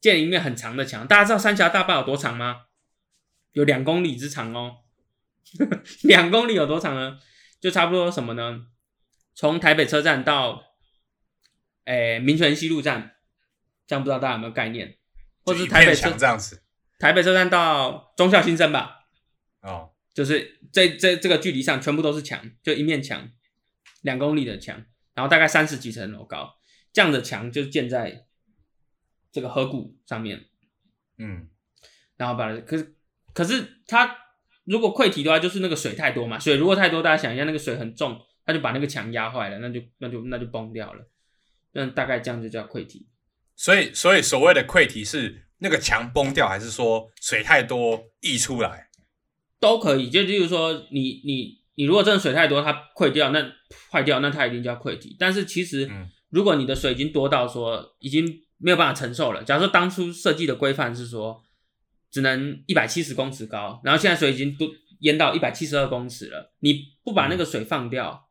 [0.00, 1.06] 建一面很长的墙。
[1.06, 2.65] 大家知道三峡大坝有多长吗？
[3.56, 4.84] 有两公里之长哦。
[6.02, 7.18] 两公里有多长呢？
[7.58, 8.66] 就差不多什么呢？
[9.34, 10.62] 从台北车站到，
[11.86, 13.16] 诶、民权西路站，
[13.86, 14.98] 这样不知道大家有没有概念？
[15.42, 16.62] 或者是台北车墙这样子
[16.98, 19.06] 台北车站到忠孝新生吧，
[19.62, 23.30] 哦，就是这这这个距离上全部都是墙，就一面墙，
[24.02, 26.58] 两公里的墙，然后大概三十几层楼高。
[26.92, 28.26] 这样的墙就建在
[29.32, 30.46] 这个河谷上面，
[31.16, 31.48] 嗯
[32.16, 32.95] 然后把可是
[33.36, 34.16] 可是它
[34.64, 41.06] 如果溃堤的话，就是那个水太多嘛，水如果太多，大家想一下那个水很重，它就把那个墙压坏了，那就那就那就崩掉了，
[41.72, 43.06] 那大概这样就叫溃堤。
[43.54, 48.88] 所以所以所谓的溃堤是那个墙崩掉，还是说水太多溢出来？
[49.60, 53.52] 都可以，就例如说你你你如果真的水太多，它溃掉，那
[53.92, 55.14] 坏掉，那它一定叫溃堤。
[55.18, 58.26] 但是其实嗯如果你的水已经多到说已经
[58.58, 61.40] 没有办法承受了，假如说当初设计的规范是说
[62.16, 64.66] 只能一百七十公尺高，然后现在水已经都
[65.00, 68.26] 淹到一百七十二公尺了，你不把那个水放掉，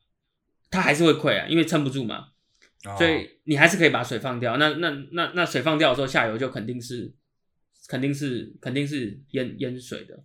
[0.72, 2.30] 它还是会溃啊，因为撑不住嘛。
[2.84, 4.58] 哦所以你还是可以把水放掉。
[4.58, 7.14] 那那那那水放掉的时候，下游就肯定是
[7.88, 10.24] 肯定是肯定是淹淹水的。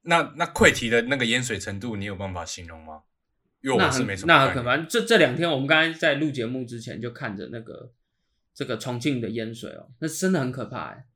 [0.00, 3.02] 那那溃堤的那个淹水程度，你有办法形容吗？
[3.60, 4.88] 因为那很我是没什么那很可概念怕。
[4.88, 7.92] 这这两天我们刚才在录节目之前就看着那个
[8.54, 11.06] 这个重庆的淹水哦，那真的很可怕哎。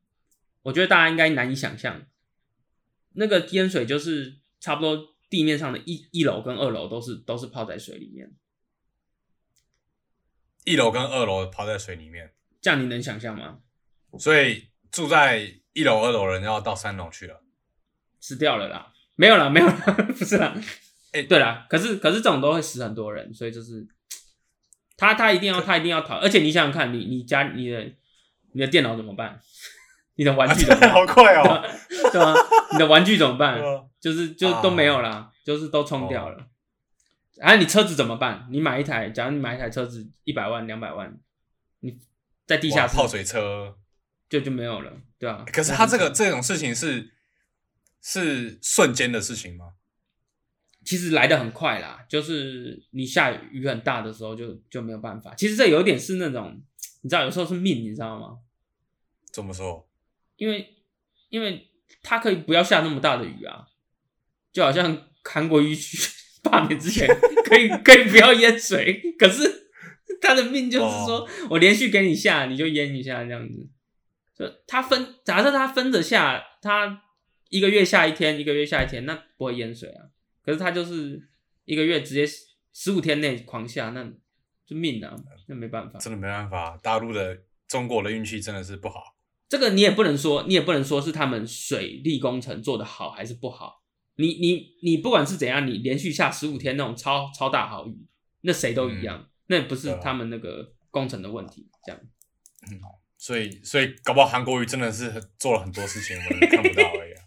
[0.67, 2.07] 我觉得大家应该难以想象，
[3.13, 8.33] 那个淹水就是差不多地面上的一一楼跟二楼都是都是泡在水里面，
[10.65, 13.61] 一楼跟二楼泡在水里面，这样你能想象吗？
[14.19, 17.45] 所以住在一楼、二楼的人要到三楼去了。
[18.19, 19.77] 死掉了啦，没有啦，没有啦，
[20.19, 20.53] 不是啦。
[21.13, 23.87] 哎对啦，可是可是这种都会死很多人，所以就是
[24.97, 27.93] 他他一定要他一定要逃，而且你想想看，你你家你的
[28.51, 29.41] 你的电脑怎么办？
[30.17, 30.91] 你的玩具怎么办？
[30.93, 31.63] 好快哦！
[32.13, 32.35] 对啊？
[32.73, 33.61] 你的玩具怎么办？
[33.61, 36.47] 呃 就是就都没有啦，就是都冲掉哦了。
[37.37, 38.47] 然后你车子怎么办？
[38.51, 41.19] 你买一台，假如你买一台车子一百万两百万，
[41.81, 41.99] 你
[42.47, 43.77] 在地下室泡水车，
[44.29, 45.45] 就就没有了，对啊。
[45.53, 47.11] 可是他这个这种事情是
[48.01, 49.73] 是瞬间的事情吗？
[50.85, 55.35] 其实来的很快啦，就是你下雨很大的时候就就没有办法。
[55.35, 56.63] 其实这有点是那种，
[57.03, 58.39] 你知道，有时候是命，你知道吗？
[59.33, 59.89] 怎么说？
[60.37, 60.77] 因为
[61.29, 61.69] 因为
[62.03, 63.67] 它可以不要下那么大的雨啊，
[64.53, 65.99] 就好像韩国瑜去
[66.43, 67.09] 罢免之前
[67.45, 69.71] 可以可以不要淹水，可是
[70.21, 73.69] 他的命就是说、我连续给你下，你就淹一下这样子。
[74.39, 77.03] 就他分，假设他分着下，他
[77.49, 80.07] 一个月下一天，一个月下一天，那不会淹水啊。
[80.45, 81.21] 可是他就是
[81.65, 82.25] 一个月直接
[82.73, 84.05] 十五天内狂下，那
[84.65, 85.17] 就命啊，
[85.49, 85.99] 那没办法。
[85.99, 89.16] 真的没办法，大陆的中国的运气真的是不好。
[89.49, 93.83] 这个你也不能说，你也不能说是他们水利工程做的好还是不好。
[94.17, 98.07] 你你你不管是怎样，你连续下十五天那种超超大好雨，
[98.43, 101.69] 那谁都一样，那不是他们那个工程的问题。
[101.85, 102.01] 这样，
[102.71, 102.81] 嗯
[103.19, 107.21] 所以，所以搞不好韩国瑜真的是做了很多事情，我们看不到而已、啊，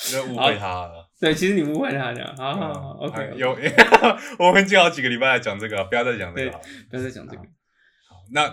[0.10, 1.10] 就误会他了。
[1.20, 3.50] 对，其实你误会他这样，好好嗯好，OK，哎有，
[4.38, 6.50] 我们已经好几个礼拜来讲这个，不要再讲这个。
[6.88, 7.42] 不要再讲这个。
[8.30, 8.48] 那，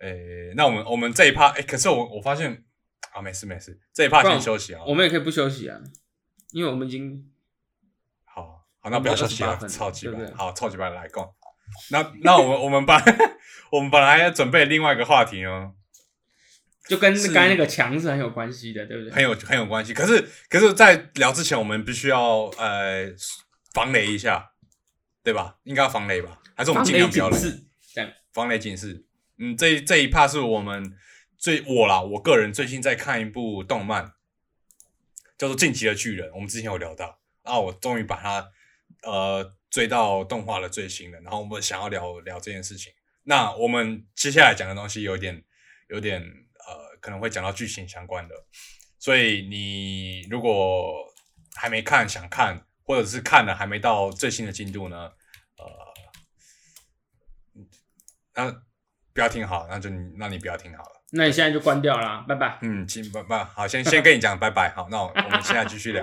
[0.00, 2.64] 诶、那我们我们这一趴，诶、可是我我发现
[3.12, 4.82] 啊，没事没事，这一趴先休息啊。
[4.86, 5.78] 我们也可以不休息啊，
[6.52, 7.30] 因为我们已经
[8.24, 11.30] 好好，那不要休息了超级对不对，白好，超级棒来共。
[11.90, 12.96] 那那我们我们本
[13.70, 15.72] 我们本来要准备另外一个话题哦，
[16.88, 19.12] 就跟是刚才那个墙是很有关系的，对不对？
[19.12, 19.92] 很有很有关系。
[19.92, 23.06] 可是可是，在聊之前，我们必须要呃
[23.74, 24.50] 防雷一下，
[25.22, 25.58] 对吧？
[25.64, 26.40] 应该要防雷吧？
[26.56, 27.36] 还是我们尽量不要雷？
[28.32, 29.04] 防雷警示。
[29.42, 30.94] 嗯，这这一趴是我们
[31.38, 34.12] 最我啦，我个人最近在看一部动漫，
[35.38, 38.52] 叫做《进击的巨人》，我们之前有聊到，然后我终于把它
[39.02, 42.92] 呃追到动画的最新的，然后我们想要聊聊这件事情。
[43.22, 45.42] 那我们接下来讲的东西有点
[45.88, 48.34] 有点呃，可能会讲到剧情相关的，
[48.98, 51.10] 所以你如果
[51.54, 55.12] 还没看想看，或者是看了还没到最新的进度呢，
[55.56, 55.64] 呃，
[58.34, 58.62] 那
[59.20, 61.02] 不要听好，那就你那你不要听好了。
[61.12, 62.58] 那你现在就关掉了，拜拜。
[62.62, 66.02] 嗯，请拜拜，好，先先跟你讲拜拜，好，那我 我们现在继续聊。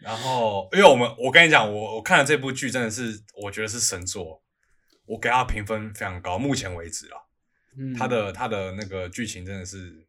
[0.00, 4.40] 然后，因为我们我跟你讲，我我看了这部剧，真的是我觉得是神作，
[5.06, 7.18] 我给它评分非常高，目前为止啊，
[7.76, 10.06] 嗯，它的它的那个剧情真的是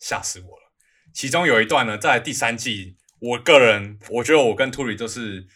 [0.00, 0.72] 吓死我了。
[1.14, 5.46] 其中有一段呢，在第三季，我个人我觉得我跟兔里都是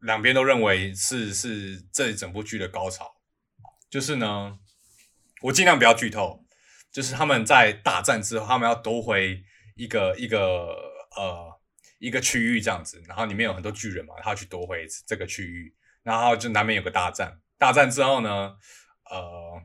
[0.00, 3.12] 两边都认为是是这整部剧的高潮，
[3.90, 4.58] 就是呢，
[5.44, 6.42] 我尽量不要剧透，
[6.90, 9.42] 就是他们在大战之后，他们要夺回
[9.76, 10.74] 一个一个
[11.16, 11.60] 呃
[11.98, 18.56] 一个区域这样子，然后里面有很多巨人嘛，他要去夺回这个区域，然后就难免有个大战，大战之后呢，
[19.10, 19.62] 呃，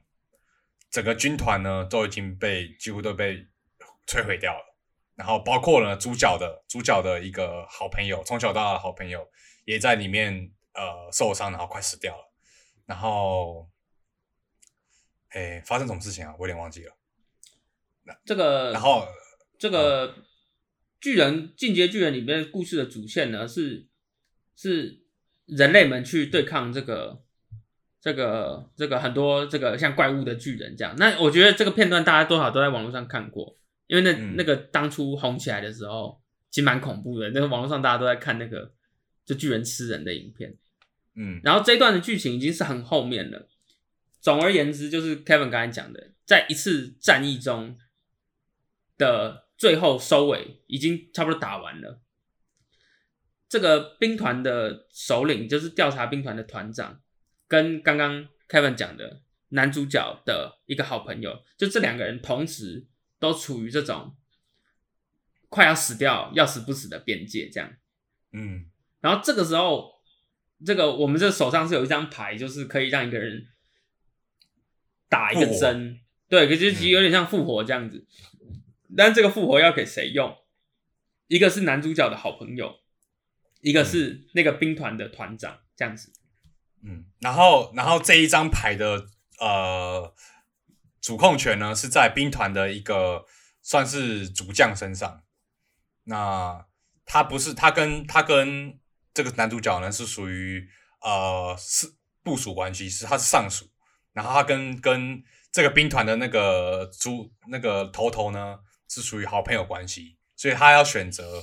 [0.92, 3.48] 整个军团呢都已经被几乎都被
[4.06, 4.76] 摧毁掉了，
[5.16, 9.26] 然后包括呢主角的主角的一个好朋友，从小到大的好朋友
[9.64, 12.26] 也在里面呃受伤，然后快死掉了。
[12.86, 13.70] 然后，
[15.30, 16.34] 哎，发生什么事情啊？
[16.40, 16.96] 我有点忘记了。
[18.26, 19.08] 这个，然后
[19.60, 20.16] 这个
[21.00, 23.88] 巨人进阶巨人里面故事的主线呢，是
[24.56, 25.04] 是
[25.46, 27.22] 人类们去对抗这个
[28.02, 30.96] 这个这个很多这个像怪物的巨人这样。
[30.98, 37.30] 那我觉得这个片段大家多少都在网络上看过，因为那、嗯那个当初红起来的时候，其实蛮恐怖的。
[37.30, 38.74] 那个网络上大家都在看那个
[39.24, 40.58] 就巨人吃人的影片。
[41.14, 43.48] 嗯然后这一段的剧情已经是很后面了。
[44.20, 47.78] 总而言之，就是 Kevin 刚才讲的，在一次战役中
[48.98, 52.02] 的最后收尾，已经差不多打完了。
[53.48, 57.02] 这个兵团的首领，就是调查兵团的团长，
[57.48, 62.86] 跟刚刚 Kevin 讲的男主角的一个好朋友，就这两个人同时
[63.18, 64.16] 都处于这种
[65.48, 67.74] 快要死掉、要死不死的边界，这样。
[68.32, 68.70] 嗯
[69.02, 69.94] 然后这个时候，
[70.64, 73.48] 这个我们这手上是有一张牌，就是可以让一个人
[75.10, 78.08] 打一个针，对，可是其实有点像复活这样子。
[78.96, 80.38] 但这个复活要给谁用？
[81.28, 82.80] 一个是男主角的好朋友，
[83.62, 86.14] 一个是那个兵团的团长，这样子。
[86.84, 89.08] 嗯，然后然后这一张牌的
[89.40, 90.14] 呃
[91.02, 93.26] 主控权呢是在兵团的一个
[93.62, 95.24] 算是主将身上。
[96.06, 96.66] 那
[97.06, 98.80] 他不是他跟他跟
[99.14, 100.68] 这个男主角呢是属于
[101.02, 101.94] 呃是
[102.24, 103.66] 部署关系，是他是上属，
[104.20, 111.42] 然后他跟跟这个兵团的那个主那个头头呢是属于好朋友关系，所以他要选择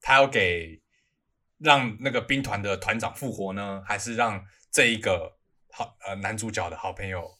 [0.00, 0.82] 他要给
[1.58, 5.36] 让那个兵团的团长复活呢，还是让这一个
[5.70, 7.38] 好呃男主角的好朋友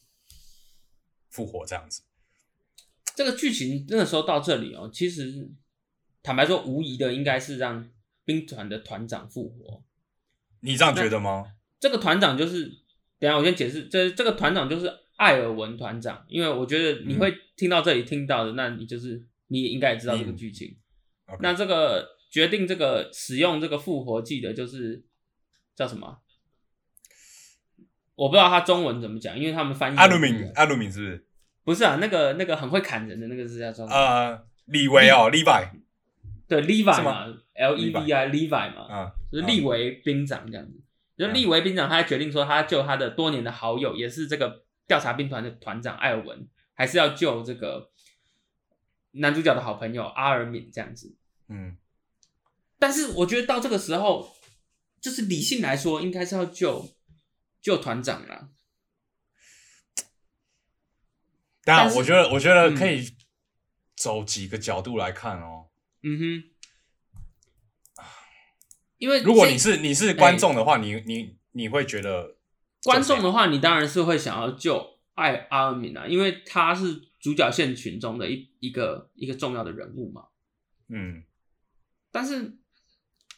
[1.29, 2.03] 复活这样子？
[3.13, 5.51] 这个剧情那个时候到这里哦，其实
[6.23, 7.91] 坦白说，无疑的应该是让
[8.23, 9.83] 兵团的团长复活。
[10.61, 11.55] 你这样觉得吗？
[11.77, 12.71] 这个团长就是，
[13.19, 20.75] 等下我先解释，这这个团长就是艾尔文团长，因为我觉得你会听到这里听到的，那你就是你也应该也知道这个剧情。
[21.39, 25.03] 那这个决定这个使用这个复活剂的，就是
[25.75, 26.19] 叫什么？
[28.15, 31.25] 我不知道他中文怎么讲，因为他们翻译阿鲁敏，阿鲁敏是不是？
[31.63, 33.91] 不是啊，那个那个很会砍人的那个是叫什么？
[33.93, 35.69] 呃，李维哦，Levi，
[36.47, 40.79] 对，Levi 嘛，L E V I Levi 嘛，啊，就是立为兵长这样子。
[41.17, 47.91] 就立为兵长，他决定说，他救他的多年的好友，也是这个调查兵团的团长艾尔文，还是要救这个
[49.11, 51.15] 男主角的好朋友阿尔敏这样子。
[51.49, 51.77] 嗯，
[52.77, 54.35] 但是我觉得到这个时候，
[55.01, 56.95] 就是理性来说，应该是要救
[57.61, 58.49] 救团长啦。
[61.63, 63.09] 当然，但我觉得，我觉得嗯可以
[63.95, 65.69] 走几个角度来看哦。
[66.03, 66.49] 嗯哼，
[68.97, 72.35] 因为如果你是你是观众的话，你你你会觉得
[72.83, 80.27] 观众的话，你当然是会想要救艾阿尔敏啊，因为他是主角线群中的一一个一个重要的人物嘛。
[80.89, 81.23] 嗯
[82.11, 82.57] 但是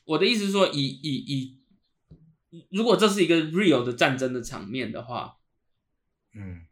[0.06, 5.38] 我的意思是说，以以以，如果这是一个 real 的战争的场面的话，
[6.34, 6.65] 嗯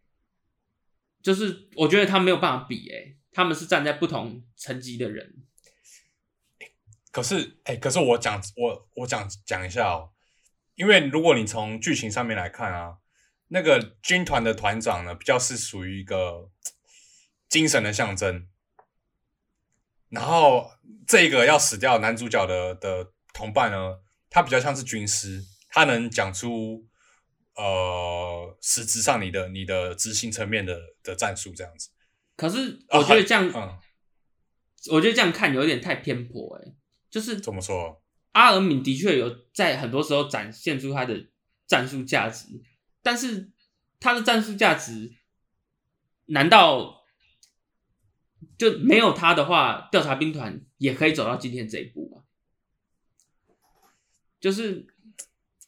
[1.21, 5.46] 就是我觉得他没有办法比、欸，他们是站在不同层级的人。
[7.17, 10.11] 可是，哎、可是我讲我我讲讲一下哦，
[10.75, 12.97] 因为如果你从剧情上面来看啊，
[13.47, 16.51] 那个军团的团长呢，比较是属于一个
[17.49, 18.47] 精神的象征，
[20.09, 20.69] 然后
[21.07, 23.97] 这个要死掉男主角的的同伴呢，
[24.29, 26.85] 他比较像是军师，他能讲出
[27.55, 31.89] 呃实质上你的你的执行层面的的战术这样子。
[32.35, 33.79] 可是啊我觉得这样，嗯，
[34.91, 36.75] 我觉得这样看有点太偏颇、欸，
[37.17, 37.99] 就是怎么说？
[38.33, 41.29] 阿尔敏的确有在很多时候展现出他的
[41.65, 42.45] 战术价值，
[43.01, 43.49] 但是
[43.99, 45.15] 他的战术价值
[46.27, 47.03] 难道
[48.55, 52.21] 就没有他的话，调查兵团也可以走到今天这一步吗？
[54.39, 54.85] 就是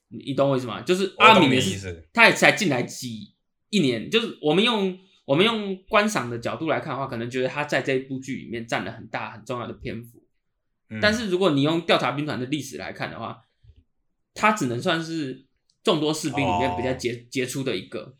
[0.10, 0.84] 你你懂我意思吗？
[0.84, 2.08] 就是阿敏也。
[2.14, 3.34] 他也才进来几
[3.72, 10.24] 一年，就是我们用我们用观赏的角度来看的话，可能觉得他在这一部剧里面占了很大很重要的篇幅。
[10.90, 11.00] 嗯。
[11.02, 13.42] 但是如果你用调查兵团的历史来看的话，
[14.34, 15.46] 他只能算是
[15.84, 18.16] 众多士兵里面比较杰、杰出的一个，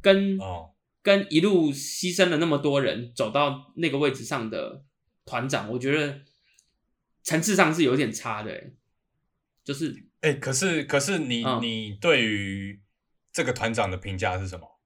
[0.00, 4.84] 跟、哦，跟一路牺牲了那么多人走到那个位置上的
[5.24, 6.20] 团长，我觉得
[7.22, 8.72] 层次上是有点差的、欸，
[9.64, 11.60] 就是哎、可是可是你、嗯。
[11.60, 12.80] 你对于
[13.32, 14.77] 这个团长的评价是什么？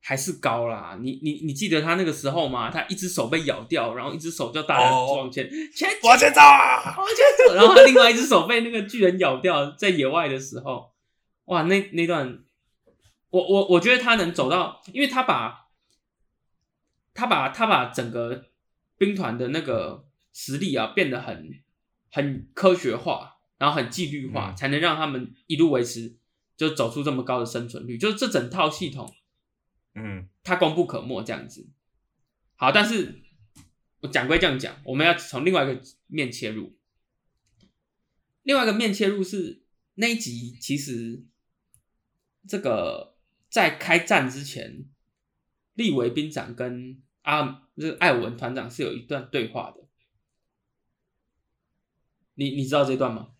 [0.00, 0.98] 还是高啦。
[1.00, 2.70] 你你你记得他那个时候吗？
[2.70, 6.96] 他一只手被咬掉，然后一只手叫大往前、前往前走啊！
[6.96, 10.90] 往前走，然后他另外一只手被那个巨人咬掉，在野外的时候，
[11.46, 12.42] 哇，那那段
[13.30, 15.68] 我我我觉得他能走到，因为他把，
[17.14, 18.46] 他把他把整个
[18.98, 21.60] 兵团的那个实力啊变得很
[22.10, 26.16] 很科学化，然后很纪律化，嗯才能让他们一路维持，
[26.56, 27.98] 就走出这么高的生存率。
[27.98, 29.12] 就是这整套系统，
[29.94, 31.68] 嗯它功不可没这样子。
[32.56, 33.22] 好，但是
[34.00, 36.76] 我讲归这样讲，我们要从另外一个面切入。
[38.42, 39.62] 另外一个面切入是
[39.94, 41.24] 那一集，其实
[42.48, 43.16] 这个
[43.48, 44.86] 在开战之前，
[45.74, 49.86] 立维兵长跟阿这个艾文团长是有一段对话的。
[52.34, 53.32] 你你知道这段吗？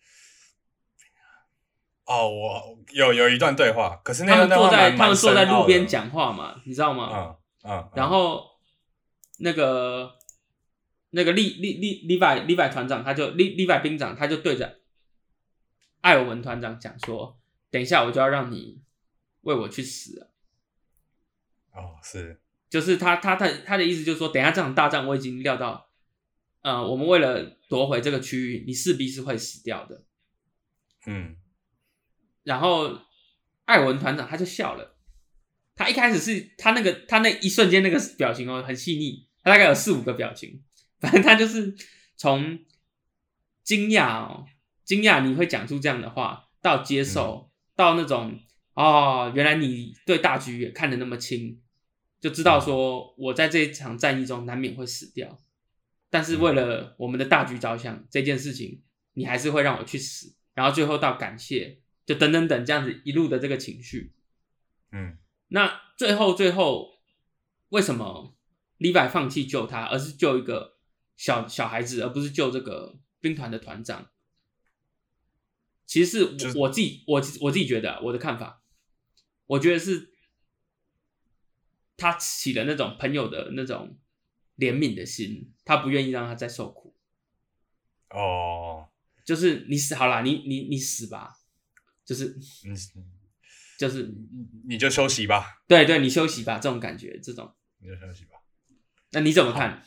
[2.11, 7.37] 哦，我有有一段对话，可是那他们坐段对话蛮在他们坐在路边，讲话嘛，你知道吗？
[7.63, 8.43] 嗯嗯，然后
[9.37, 10.17] 那个
[11.11, 14.79] 那个利利利利百利百团长他就利利百兵长他就对着
[16.01, 17.39] 艾尔文团长讲说
[17.69, 18.81] ：“等一下我就要让你
[19.41, 20.29] 为我去死。
[21.73, 25.89] 哦是，”就是他他他他的意思就是说，等一下这场大战我已经料到，
[26.61, 30.03] 呃，我们为了夺回这个区域，你势必是会死掉的。
[31.05, 31.35] 嗯
[32.43, 32.97] 然后
[33.65, 34.97] 艾文团长他就笑了，
[35.75, 40.63] 他一开始是他那个他那一瞬间那个表情哦很细腻，他大概有四五个表情，
[40.99, 41.75] 反正他就是
[42.17, 42.59] 从
[43.63, 44.45] 惊讶哦
[44.83, 48.39] 惊讶你会讲出这样的话，到接受，到那种
[48.73, 51.61] 哦原来你对大局也看得那么清，
[52.19, 55.39] 就知道说我在这一场战役中难免会死掉，
[56.09, 58.81] 但是为了我们的大局着想，这件事情
[59.13, 61.80] 你还是会让我去死，然后最后到感谢。
[62.05, 64.13] 就等等等这样子一路的这个情绪，
[64.91, 65.17] 嗯。
[65.49, 66.99] 那最后最后
[67.69, 68.35] 为什么
[68.79, 70.77] Levi 放弃救他，而是救一个
[71.17, 74.09] 小小孩子，而不是救这个兵团的团长？
[75.85, 78.63] 其实是就是我自己我我自己觉得啊我的看法，
[79.45, 80.13] 我觉得是
[81.97, 83.99] 他起了那种朋友的那种
[84.57, 86.95] 怜悯的心，他不愿意让他再受苦，
[88.09, 88.87] 哦，
[89.25, 91.40] 就是你死好啦，你你你死吧，
[92.11, 92.25] 就是
[92.67, 92.75] 嗯，
[93.79, 97.49] 就是你你就休息吧，对对，你休息吧，这种感觉，这种，
[97.79, 98.31] 你就休息吧。
[99.11, 99.81] 那你怎么看？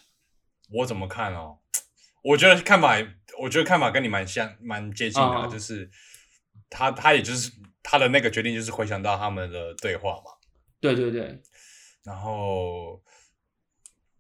[0.71, 1.59] 我怎么看哦？
[2.23, 2.97] 我觉得看法，
[3.43, 5.91] 我觉得看法跟你蛮像，蛮接近的啊、哦就是
[6.71, 7.53] 他他也就是
[7.83, 10.31] 他的那个决定，就是回想到他们的对话嘛，
[10.81, 11.43] 对对对，
[12.05, 13.03] 然后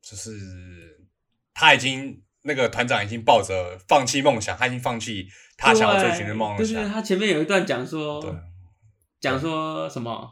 [0.02, 1.08] 就是
[1.54, 5.26] 他已经那个团长已经抱着放弃梦想，他已经放弃
[5.56, 6.58] 他想要追寻的梦想。
[6.58, 8.30] 就是，他前面有一段讲说，对，
[9.20, 10.30] 讲说什么？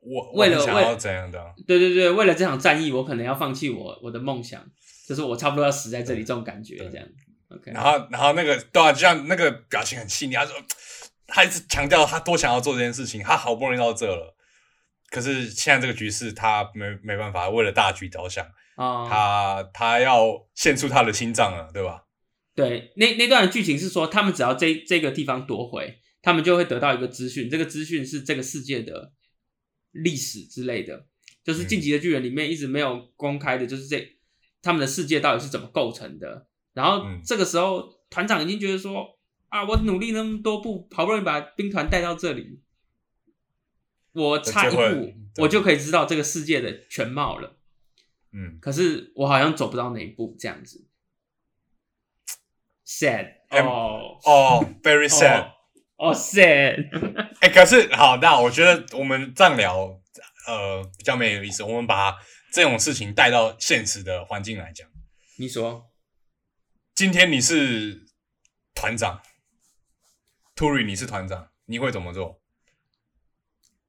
[0.00, 1.54] 我为了为怎样的？
[1.66, 4.64] 对对对，为了这场战役，我可能要放弃我我的梦想，
[5.06, 7.06] 就是我差不多要死在这里，这种感觉，这样。
[7.50, 10.54] OK，然后然后那个对啊，就像那个表情很细腻，他说
[11.26, 14.34] 他一直强调他多想要做这件事情，他好不容易到这了，
[15.10, 22.04] 可是现在这个局势他没没办法，为了大局着想，哦、他他要献出他的心脏了，对吧？
[22.58, 29.12] 对，那那段剧情是说，他们只要这这个地方夺回，他们就会得到一个资讯，这个资讯是这个世界的
[29.92, 31.06] 历史之类的，
[31.44, 34.18] 就是《嗯晋级的巨人》里面一直没有公开的，就是这
[34.60, 36.48] 他们的世界到底是怎么构成的。
[36.72, 39.06] 然后嗯这个时候，团长已经觉得说
[39.50, 42.60] 啊，我努力那么多步，好不容易把兵团带到这里，
[44.10, 47.56] 我差一步，我就可以知道这个世界的全貌了。
[48.32, 50.87] 嗯，可是我好像走不到那一步，这样子。
[52.88, 55.52] Sad 嗯哦哦，very sad。
[55.96, 56.88] 哦 sad，
[57.42, 60.00] 哎、可是好，那我觉得我们这样聊，
[60.46, 61.62] 呃，比较没有意思。
[61.62, 62.16] 我们把
[62.52, 64.88] 这种事情带到现实的环境来讲。
[65.36, 65.90] 你说
[66.94, 68.06] 今天你是
[68.74, 69.20] 团长
[70.56, 72.40] ，Turi 你是团长，你会怎么做？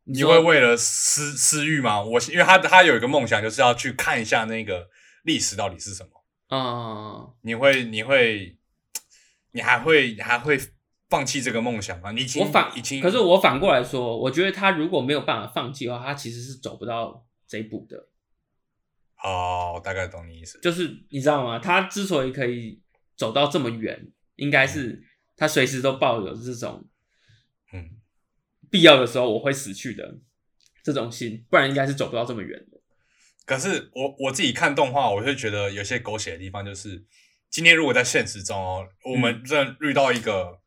[0.05, 2.01] 你会为了私私欲吗？
[2.01, 4.89] 我因为他他有一个梦想，就是要去看一下那个
[5.23, 6.09] 历史到底是什么。
[6.49, 8.57] 嗯、你会你会
[9.51, 10.59] 你还会你还会
[11.09, 12.11] 放弃这个梦想吗？
[12.11, 18.07] 你已经我反已经，可是我反过来说，我觉得他如果没有办法放弃的话，他其实是走不到这一步的。
[19.23, 20.59] 哦，大概懂你意思。
[20.61, 21.59] 就是你知道吗？
[21.59, 22.81] 他之所以可以
[23.15, 25.03] 走到这么远，应该是
[25.35, 26.85] 他随时都抱有这种
[27.73, 27.97] 嗯，
[28.69, 30.19] 必要的时候我会死去的
[30.83, 32.79] 这种心，不然应该是走不到这么远的。
[33.45, 37.03] 可是我我自己看动画，我会觉得有些狗血的地方，就是
[37.49, 40.59] 今天如果在现实中哦，我们真的遇到一个、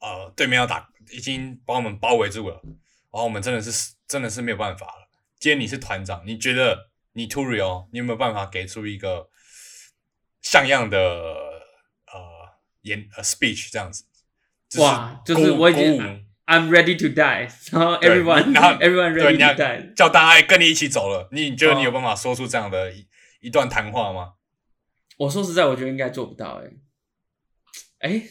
[0.00, 5.08] 呃对面要打，已经把我们包围住了，然后我们真的是真的是没有办法了。
[5.38, 9.28] 今天你是团长，你觉得你 Turio，你有没有办法给出一个
[10.42, 12.20] 像样的呃
[12.82, 14.04] 言呃 speech 这样子？
[14.80, 19.94] 哇就是我已经 I'm ready to die，然后 everyone 然后 everyone 对 ready to die。
[19.94, 23.06] 叫大家跟你一起走了，你你觉得你有哦办法说出这样的一
[23.40, 24.32] 一段谈话吗？
[25.18, 26.76] 我说实在，我觉得应该做不到、欸，
[27.98, 28.22] 哎，哎，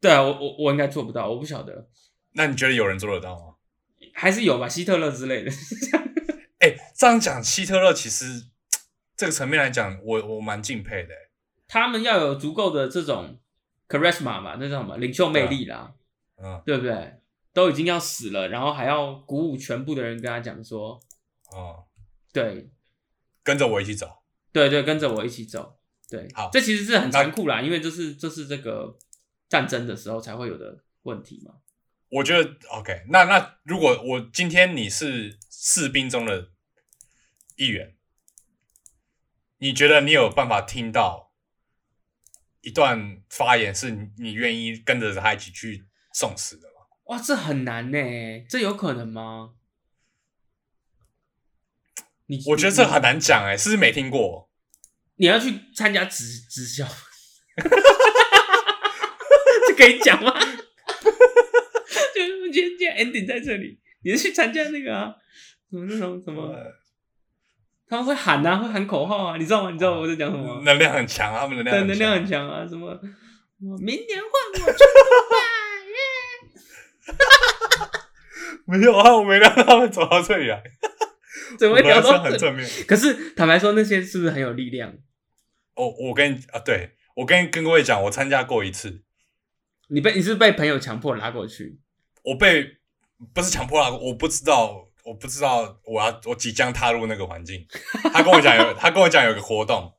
[0.00, 1.88] 对啊，我我我应该做不到，我不晓得，
[2.32, 3.54] 那你觉得有人做得到吗？
[4.14, 5.50] 还是有吧，希特勒之类的。
[6.60, 8.46] 哎，这样讲，希特勒其实
[9.16, 11.14] 这个层面来讲，我我蛮敬佩的。
[11.68, 13.38] 他们要有足够的这种
[13.88, 15.94] charisma 嘛，那叫什么领袖魅力啦，
[16.42, 17.20] 嗯对不对？
[17.52, 21.00] 都已经要死了，然后还要鼓舞全部的人跟他讲说，
[21.52, 21.84] 哦，
[22.32, 22.70] 对
[23.42, 24.22] 跟着我一起走。
[24.52, 25.79] 对对，跟着我一起走。
[26.10, 28.98] 对，好这其实是很残酷啦，因为这是这是这个
[29.48, 31.54] 战争的时候才会有的问题嘛。
[32.08, 36.50] 我觉得 OK，那那如果我今天你是士兵中的
[37.54, 37.94] 一员，
[39.58, 41.32] 你觉得你有办法听到
[42.62, 46.86] 一段发言是你你愿意跟着他一起去送死的吗？
[47.04, 47.98] 哇，这很难呢，
[48.48, 49.54] 这有可能吗？
[52.26, 54.49] 你我觉得这很难讲哎、是不是没听过？
[55.20, 56.82] 你要去参加直直销，
[59.68, 60.32] 这可以讲吗？
[62.14, 65.14] 就是我觉得今天 ending 在这里，你是去参加那个啊，
[65.70, 66.56] 什么那种什么，
[67.86, 69.70] 他们会喊啊，会喊口号啊，你知道吗？
[69.70, 70.62] 你知道我在讲什么吗？
[70.64, 72.48] 能量很强，他们能量对，很能量很强。
[72.48, 73.02] 强啊，什么什
[73.66, 74.30] 么明年换
[74.64, 74.78] 我出
[78.64, 80.62] 没有啊，我没让他们走到这里来，
[81.58, 82.22] 怎么会聊到？
[82.22, 82.66] 很正面。
[82.88, 84.94] 可是坦白说，那些是不是很有力量？
[85.80, 89.02] 哦，我跟你啊，对我跟跟各位讲，我参加过一次，
[89.88, 91.80] 你被你是是被朋友强迫拉过去？
[92.22, 92.76] 我被
[93.32, 97.66] 不是强迫拉，我不知道，我不知道我要我即将踏入那个环境。
[98.12, 99.94] 他跟我讲有，他跟我讲有个活动，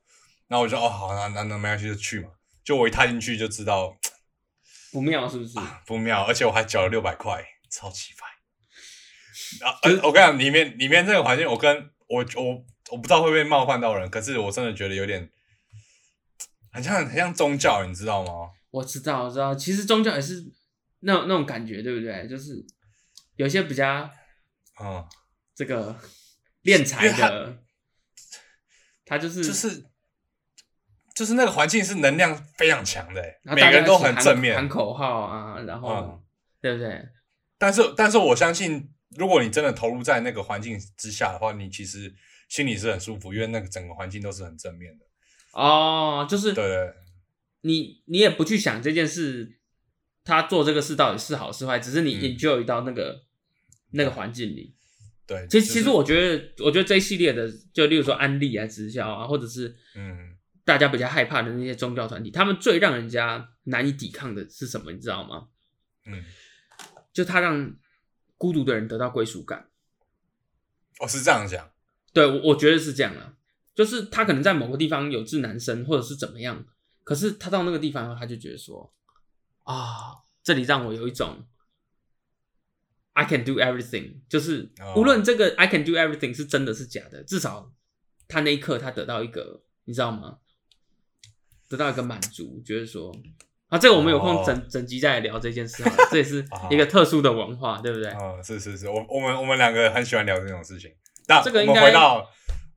[0.48, 2.30] 然后我就哦好，那那那没关系就去嘛。
[2.64, 3.98] 就我一踏进去就知道
[4.92, 5.58] 不妙是不是？
[5.88, 8.30] 不妙，而且我还缴了六百块，超级烦。
[9.68, 15.30] 啊，我跟你讲，里面里面这个环境，我跟我我我不知道会不会冒犯到人，可是我真的觉得有点
[16.72, 18.50] 很像很像宗教，你知道吗？
[18.72, 20.44] 我知道，我知道，其实宗教也是
[21.02, 22.28] 那种那种感觉，对不对？
[22.28, 22.66] 就是
[23.36, 24.10] 有些比较
[24.82, 25.06] 嗯，
[25.54, 26.00] 这个
[26.64, 27.58] 敛财的，
[29.06, 29.86] 他就是就是
[31.14, 34.70] 就是那个环境是能量非常强的，每个人都很正面喊。
[34.70, 36.24] 口号啊，然后、嗯
[36.62, 37.04] 对不对？
[37.58, 42.14] 但是但是我相信，如果你真的投入在那个环境之下的话，你其实
[42.50, 45.06] 心里是很舒服，因为那个整个环境都是很正面的。
[45.54, 46.94] 哦，就是对对
[47.62, 49.60] 你你也不去想这件事，
[50.24, 53.24] 他做这个事到底是好是坏，只是你嗯 enjoy 到那个、
[53.92, 54.76] 那个环境里。
[55.28, 60.36] 对，其实、就是其实我觉得，我觉得这一系列的，就例如说安利啊、直销啊，或者是嗯
[60.66, 64.92] 大家比较害怕的那些宗教团体，他们最让人家难以抵抗的是什么？
[64.92, 65.48] 你知道吗？
[66.06, 66.24] 嗯，
[67.14, 67.76] 就他让
[68.38, 69.68] 孤独的人得到归属感。
[71.00, 71.72] 哦是这样讲。
[72.14, 73.36] 对，我我觉得是这样啊，
[73.82, 76.64] 就是他可能在某个地方有志难伸，或者是怎么样，
[77.04, 78.94] 可是他到那个地方，他就觉得说，
[79.64, 81.44] 啊，这里让我有一种
[83.14, 87.72] I can do everything，就是哦无论这个 I can do everything 是真的是假的，至少
[88.28, 90.38] 他那一刻他得到一个，你知道吗？
[91.68, 93.12] 得到一个满足，觉得说。
[93.70, 98.12] 啊，这个我们有空哦整、整集再来聊这件事好了，这也是一个特殊的文化，对不对？
[98.12, 100.94] 哦，是是是，我我们我们两个很喜欢聊这种事情。
[101.46, 102.30] 这个应该们回到、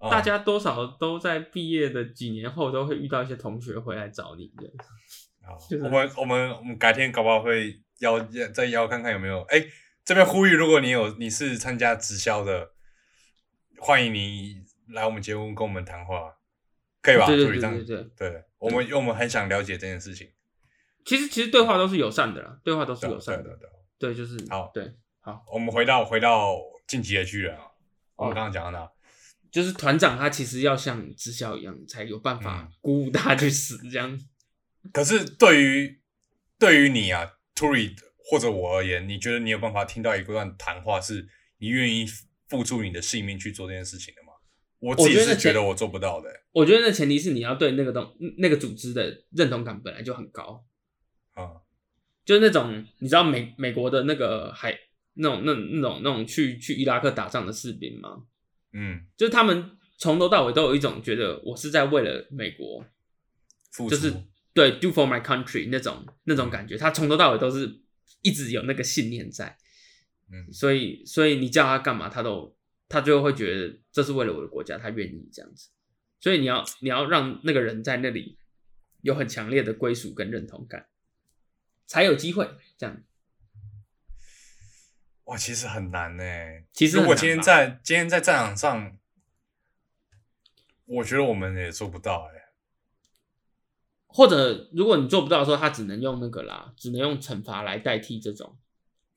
[0.05, 4.70] 嗯大家多少都在毕业的几年后都会遇到一些同学回来找你的。
[5.42, 8.20] 好 就是我们我们我们改天搞不好会邀
[8.52, 9.64] 再邀看看有没有哎、
[10.05, 12.72] 这边呼吁，如果你有你是参加直销的，
[13.78, 16.36] 欢迎你来我们节目跟我们谈话，
[17.00, 17.26] 可以吧？
[17.26, 20.30] 对对对对对，对，我们我们很想了解这件事情。
[21.07, 23.59] 其实其实对话都是友善的啦，对话都是友善的。
[23.98, 27.62] 对就是好对，好，我们回到回到晋级的巨人啊，
[28.16, 28.90] 我哦们刚刚讲到哪？
[29.55, 34.20] 就是团长他其实要像直销一样，才有办法鼓舞大家去死，这样。
[34.92, 36.00] 可是对于
[36.59, 37.24] 对于你啊
[37.55, 41.28] ，Turi 或者我而言，你觉得你有办法听到一段谈话，是
[41.59, 42.05] 你愿意
[42.48, 44.32] 付出你的性命去做这件事情的吗？
[44.80, 50.64] 我自己是觉得我做不到的、我觉得那前提是你要对那个东那个组织的认同感本来就很高，
[51.34, 51.62] 啊、
[52.24, 54.76] 就是那种你知道美美国的那个海
[55.12, 58.24] 那种那那种那种去去伊拉克打仗的士兵吗？
[58.75, 62.85] 嗯，就是他们从头到尾都有一种觉得我是在为了美国，
[63.70, 64.12] 付出就是
[64.53, 67.81] 对 do for my country 那种那种感觉，他从头到尾都是
[68.22, 69.57] 一直有那个信念在，
[70.31, 70.53] 嗯。
[70.53, 72.57] 所以所以你叫他干嘛，他都
[72.89, 75.70] 他最后会觉得这是为了我的国家，他愿意这样子，
[76.20, 78.37] 所以你要你要让那个人在那里
[79.03, 80.89] 有很强烈的归属跟认同感，
[81.87, 83.03] 才有机会这样。
[85.25, 86.25] 哇，其实很难呢。
[86.72, 88.99] 其实如果今天在今天在战场上，
[90.85, 92.45] 我觉得我们也做不到哎。
[94.07, 98.59] 或者如果你做不到的时候，他只能用那个啦，只能用惩罚来代替这种。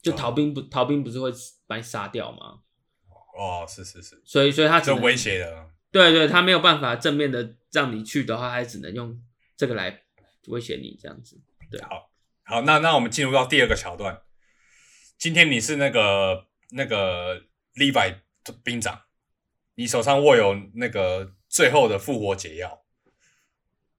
[0.01, 1.31] 就哦逃兵不逃兵不是会
[1.67, 2.61] 把你杀掉吗？
[3.37, 5.69] 哦，是是是，所以所以他只能威胁的。
[5.91, 9.21] 对对，他没有办法正面的让你去的话，他只能用
[9.55, 10.03] 这个来
[10.47, 11.39] 威胁你这样子。
[11.69, 12.09] 对，好
[12.45, 14.21] 好，那那我们进入到第二个桥段。
[15.17, 17.41] 今天你是那个那个
[17.73, 18.19] Levi
[18.63, 19.01] 兵长，
[19.73, 22.85] 你手上握有那个最后的复活解药。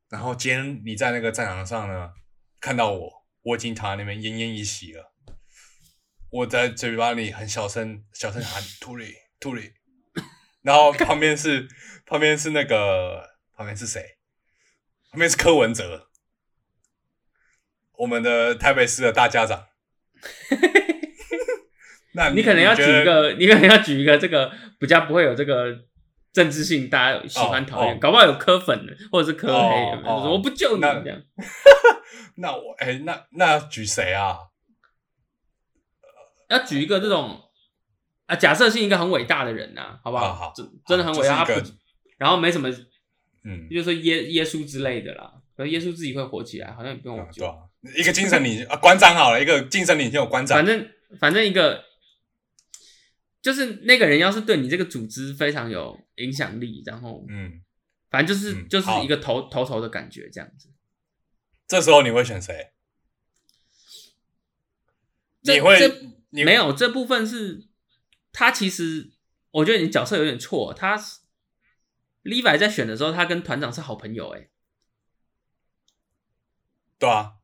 [0.08, 2.12] 然后今天你在那个战场上呢，
[2.60, 5.12] 看到我，我已经躺在那边奄奄一息了。
[6.30, 9.72] 我在嘴巴里很小声小声喊 “Turi Turi”，
[10.62, 11.66] 然后旁边是
[12.06, 14.18] 旁边是那个旁边是谁？
[15.10, 16.08] 旁边是柯文哲，
[17.94, 19.66] 我们的台北市的大家长。
[22.18, 24.50] 那你可能要举一个，你可能要举一个这个
[24.80, 25.72] 比较不会有这个
[26.32, 31.22] 政治性，大家喜欢讨厌，哦哦搞不好有磕粉的，或者是磕黑，我不救你这样。
[32.38, 34.36] 那我哎、那那要举谁啊？
[36.48, 37.40] 要举一个这种
[38.26, 40.34] 啊，假设性一个很伟大的人呐、好不好？
[40.34, 41.46] 好好真真的很伟大，
[42.18, 42.68] 然后没什么，
[43.44, 45.32] 嗯，就是说耶耶稣之类的啦。
[45.56, 47.42] 可是耶稣自己会活起来，好像也不用我救。
[47.42, 47.54] 对啊，
[47.96, 50.88] 一个精神领啊，馆长好了，一个精神领袖馆长反，正
[51.20, 51.82] 反正一个，
[53.48, 57.62] 就是那个人要是对你这个组织非常有影响力，然后嗯，
[58.10, 60.70] 反正就是、就是一个头头头的感觉这样子。
[61.66, 62.74] 这时候你会选谁？
[65.42, 65.88] 这你会这
[66.28, 67.68] 你没有这部分是，
[68.32, 69.12] 他其实
[69.52, 70.74] 我觉得你角色有点错。
[70.74, 71.02] 他
[72.22, 74.50] Levi 在选的时候，他跟团长是好朋友、欸，
[76.98, 77.36] 对啊，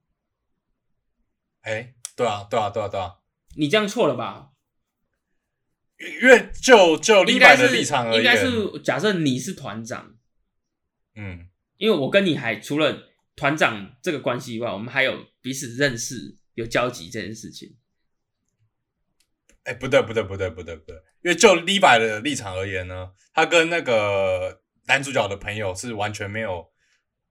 [1.63, 3.21] 哎、对啊，对啊，对啊，对啊，
[3.57, 4.51] 你这样错了吧？
[5.99, 10.15] 因为就就应该是立白的立场而言，应该是假设你是团长，
[11.15, 17.77] 嗯，因为我跟你还除了团长这个关系以外，我们还有彼此认识、有交集这件事情。
[19.65, 26.71] 哎、不对，不对，不对，不对，不对，因为就李白的立场而言呢，他跟那个男主角的朋友是完全没有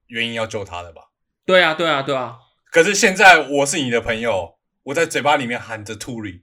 [0.07, 1.11] 原因要救他的吧？
[1.45, 2.37] 对啊，对啊，对啊，
[2.71, 6.41] 可是现在我是你的朋友，我在嘴巴里面喊着 Turi，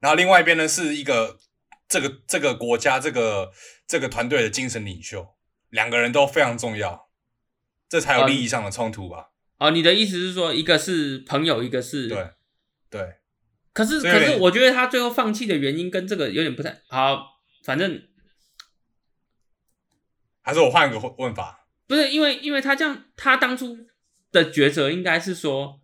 [0.00, 1.38] 然后另外一边呢是一个
[1.88, 3.52] 这个这个国家这个
[3.86, 5.36] 这个团队的精神领袖，
[5.68, 7.08] 两个人都非常重要，
[7.88, 9.30] 这才有利益上的冲突吧？
[9.58, 12.30] 哦，你的意思是说，一个是朋友，一个是对
[12.88, 13.16] 对，
[13.74, 17.40] 可是，可是，我觉得他最后放弃的原因跟这个有点不太好。
[17.62, 18.08] 反正
[20.40, 21.68] 还是我换个问法？
[21.86, 23.76] 不是因为，因为他这样，他当初
[24.32, 25.82] 的抉择应该是说，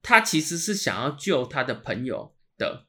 [0.00, 2.86] 他其实是想要救他的朋友的，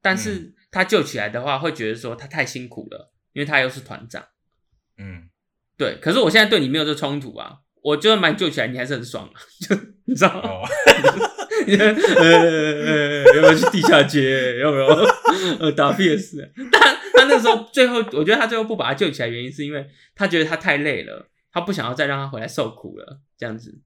[0.00, 4.24] 但是他救起来的话，会觉得说他太辛苦了，因为他又是团长。
[4.96, 5.28] 嗯，
[5.76, 10.68] 对，可是我现在对你没有这冲突啊，我就算把你救起来，你还是很爽啊，就你知道吗？
[11.66, 14.58] 呃，要不要去地下街？
[14.60, 14.86] 要不要
[15.58, 16.50] 呃打 PS？
[16.72, 23.78] 但他那时候最后，我觉得他最后不把他救起来，原因是因为他觉得他太累了，他不想要再让他回来受苦了，这样子，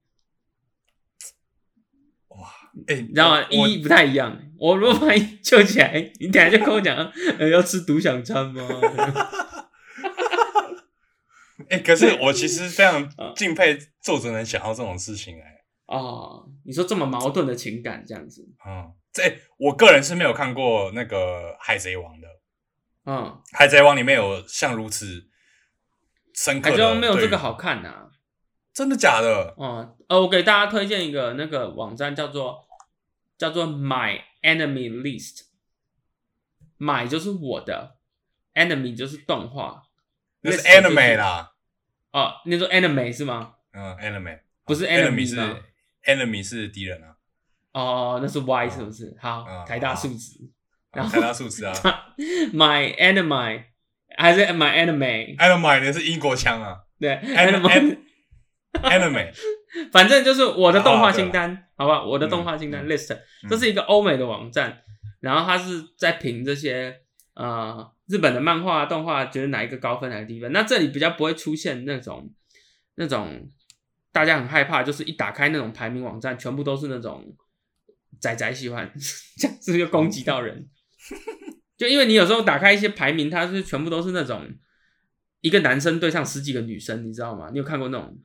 [2.88, 3.46] 哎、你知道吗？
[3.50, 4.38] 意义不太一样。
[4.58, 6.96] 我如果把你 救起来，你等下就跟我讲，
[7.38, 8.62] 呃，要吃独享餐吗？
[11.70, 22.26] 哎、可是我其实非常啊敬佩作者能想到这种事情、哎，哦，你说这么矛盾的情感这样子，嗯，这、哎我个人是没有看过那个《海贼王》的，
[23.06, 25.26] 《嗯，海贼王》里面有像如此
[26.34, 28.10] 深刻的，海贼王没有这个好看呐、啊。
[28.74, 29.54] 真的假的？
[29.56, 32.63] 哦，呃，我给大家推荐一个那个网站，叫做
[33.38, 35.42] 叫做 My Enemy List。
[36.78, 37.96] My 就是我的
[38.54, 39.82] ，Enemy 就是动画。
[40.40, 41.52] 那是 anime 啦，
[42.12, 43.54] 哦，你说 Anime 是吗？
[43.72, 45.36] 嗯，anime 不是 enemy 是
[46.04, 47.16] enemy 是敌人啊，
[47.72, 49.16] 哦，那是 Y 是不是？
[49.20, 50.40] 好，嗯台大好数值。
[50.92, 51.72] 然台大数值啊
[52.52, 53.64] My Enemy
[54.16, 59.32] 还是 My Enemy？，anime 那是英国腔啊对 An-，Enemy，，anime
[59.92, 62.04] 反正就是我的动画清单，好吧？
[62.04, 64.82] 我的动画清单嗯 list，嗯这是一个欧美的网站，
[65.20, 67.00] 然后它是在评这些
[67.34, 70.52] 呃日本的漫画、动画，觉得哪一个高分哪个低分。
[70.52, 72.30] 那这里比较不会出现那种
[72.94, 73.48] 那种
[74.12, 77.34] 大家很害怕，就是一打开那种排名网站，全部都是那种
[78.20, 78.92] 仔仔喜欢，
[79.40, 80.68] 这样是不是就攻击到人？
[81.76, 84.48] 就因为你有时候打开一些排名，它是全部都是那种
[85.40, 87.48] 一个男生对上十几个女生，你知道吗？
[87.50, 88.16] 你有看过那种？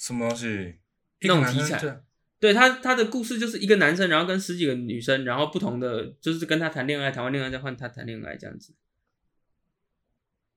[0.00, 0.78] 什么东西？
[1.20, 1.94] 那种题材对
[2.38, 8.74] 对他他的故事就是一个男生，然后跟十几个女生，然后不同的就是跟他谈恋爱，谈完恋爱再换他谈恋爱这样子。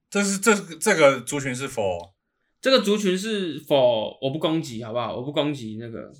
[0.09, 2.15] 这是这这个族群是否
[2.61, 5.17] 这个族群是否我不攻击好不好？
[5.17, 6.13] 我不攻击那个，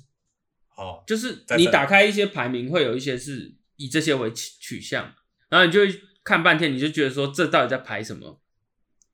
[0.68, 5.14] 好就是你打开一些排名，会有一些是以这些为取取向，
[5.48, 8.42] 然后你就会看半天，你就觉得说这到底在排什么？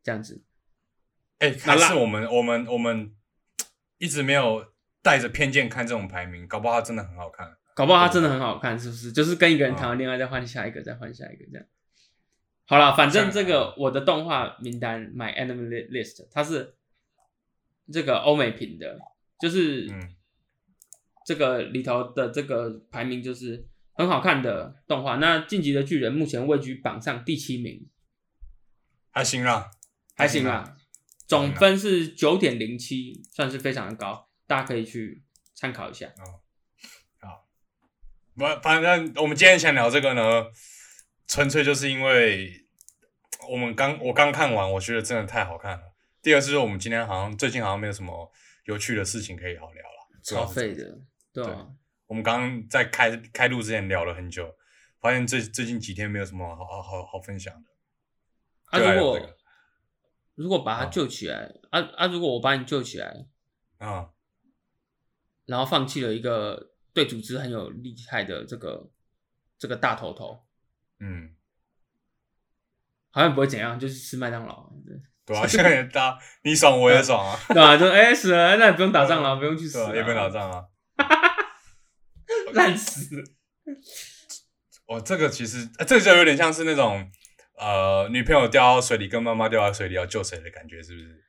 [0.03, 0.43] 这样子，
[1.39, 3.15] 哎，还那是我们我们我们
[4.01, 4.65] 一直没有
[5.03, 7.55] 带着偏见看这种排名，搞不好它真的很好看。
[7.75, 9.13] 搞不好它真的很好看，是不是？
[9.13, 11.67] 就是跟一个人谈完恋爱，再换下一个，再换下一个这样。
[12.65, 16.77] 好了，反正这个我的动画名单 My Anime Li- List，它是
[17.93, 18.99] 这个欧美评的，
[19.39, 20.15] 就是嗯，
[21.27, 25.17] 这个里头的这个排名就是很好看的动画。
[25.17, 27.87] 那《晋级的巨人》目前位居榜上第七名，
[29.11, 29.71] 还行啦，
[30.17, 30.77] 还行啦，
[31.31, 35.23] 总分是九点零七，算是非常的高，大家可以去
[35.55, 36.13] 参考一下。
[38.35, 40.47] 不，反正我们今天想聊这个呢，
[41.29, 42.67] 纯粹就是因为
[43.49, 45.95] 我们刚我刚看完，我觉得真的太好看了。
[46.21, 48.33] 第二是我们今天好像最近好像没有什么
[48.65, 50.99] 有趣的事情可以好聊了，超是这个废的，
[51.33, 51.69] 对啊，
[52.07, 54.53] 我们刚刚在开开录之前聊了很久，
[55.01, 57.71] 发现最最近几天没有什么好好好好分享的。
[58.65, 59.21] 啊，如果、
[60.41, 60.87] 如果把他啊。
[60.87, 63.27] 救起来，啊啊，如果我把你救起来，
[63.79, 64.09] 啊、
[65.45, 68.91] 然后放弃了一个对组织很有厉害的这个
[69.59, 70.47] 这个大头头，
[70.99, 71.35] 嗯，
[73.11, 80.65] 好像不会怎样，就是吃麦当劳，对对啊，现在也大你爽我也爽啊， 对吧、就哎、死了，那也不用打仗了，不用去死也不用打，仗啊。
[82.55, 83.17] 烂死。
[83.17, 83.25] 了。
[84.87, 87.09] 哦，这个其实、呃这个就有点像是那种
[87.61, 91.23] 呃，女朋友掉到水里跟妈妈掉到水里要救谁的感觉，是不是？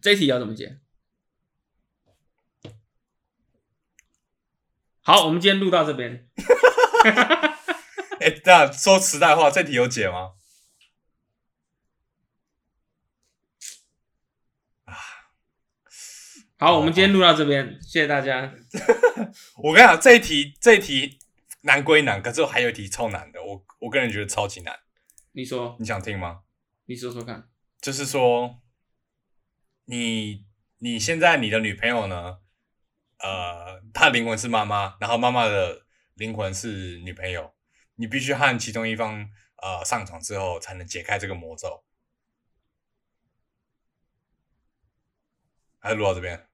[0.00, 0.80] 这一题要怎么解？
[5.02, 6.28] 好，我们今天录到这边。
[8.18, 10.32] 哎、那说实在话，这题有解吗？
[16.56, 18.54] 好，我们今天录到这边，谢谢大家。
[19.62, 21.20] 我跟你讲，这一题这一题
[21.60, 24.78] 难归难，可是我还有一题超难的，我我个人觉得超级难，
[25.32, 26.42] 你说，你想听吗？
[26.84, 27.50] 你说说看。
[27.80, 28.62] 就是说，
[29.86, 30.46] 你
[30.78, 32.38] 你现在你的女朋友呢？
[33.18, 37.54] 呃，她的灵魂是妈妈，然后妈妈的灵魂是女朋友，
[37.96, 41.84] 你必须和其中一方呃上床之后，才能解开这个魔咒。
[45.80, 46.46] 还是录到这边，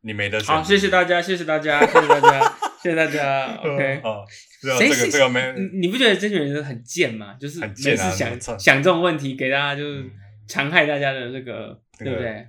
[0.00, 0.56] 你没得选。
[0.56, 3.54] 好，谢谢大家，谢谢大家，谢谢大家，谢谢大家。
[3.62, 4.24] OK，哦，
[4.60, 7.36] 这个谁这个这个没你你不觉得这群人很贱吗？
[7.40, 10.10] 就是每次想想这种问题，给大家就是嗯
[10.48, 12.46] 残害大家的这个，对不对？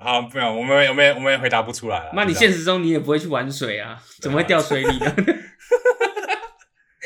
[0.00, 2.12] 好，不要，我们我们我们也回答不出来了。
[2.14, 5.16] 那你现实中你也不会去玩水啊，怎么会掉水里呢？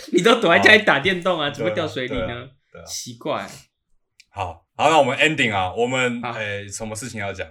[0.13, 2.49] 你都躲在家里打电动啊，怎么会掉水里呢？
[2.87, 3.47] 奇怪，
[4.31, 7.47] 好好，那我们 ending 啊，我们好诶、什么事情要讲？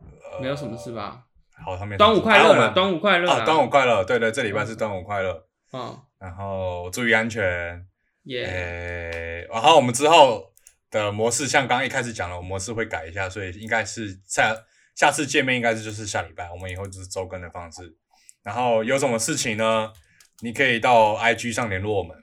[0.00, 0.92] 呃没有什么事？
[0.92, 1.24] 吧？
[1.64, 4.04] 好，他们端午快乐嘛，端午快乐啊，啦，端午快乐！
[4.04, 7.86] 对对，这礼拜是端午快乐，嗯，然后注意安全。
[8.24, 10.50] 耶，诶、然后我们之后
[10.90, 14.54] 的模式，像刚刚一开始讲了，我模式会改一下，所以应该是下
[14.94, 17.96] 下次见面应该是就是下礼拜，我们以后就是周更的方式。
[18.42, 19.92] 然后有什么事情呢？
[20.40, 22.16] 你可以到 IG 上联络我们，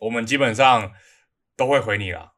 [0.00, 0.92] 我们基本上
[1.56, 2.32] 都会回你啦。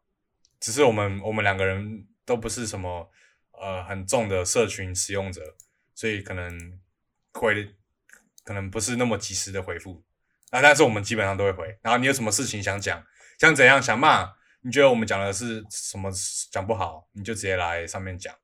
[0.61, 3.11] 只是我们我们两个人都不是什么
[3.51, 5.40] 呃很重的社群使用者，
[6.03, 6.80] 所以可能
[7.32, 7.76] 回
[8.42, 10.03] 可能不是那么及时的回复。
[10.50, 11.78] 啊，但是我们基本上都会回。
[11.80, 13.07] 然后你有什么事情想讲，
[13.38, 16.11] 想怎样想骂，你觉得我们讲的是什么
[16.50, 18.34] 讲不好，你就直接来上面讲。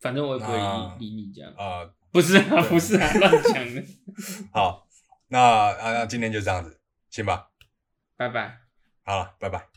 [0.00, 3.84] 反正我也不会那理理你这样，啊、不是啊，不是啊，乱讲的，
[4.54, 4.86] 好，
[5.26, 6.80] 那啊那今天就这样子，
[7.10, 7.50] 行吧？
[8.16, 8.60] 拜拜。
[9.02, 9.71] 好了，拜拜。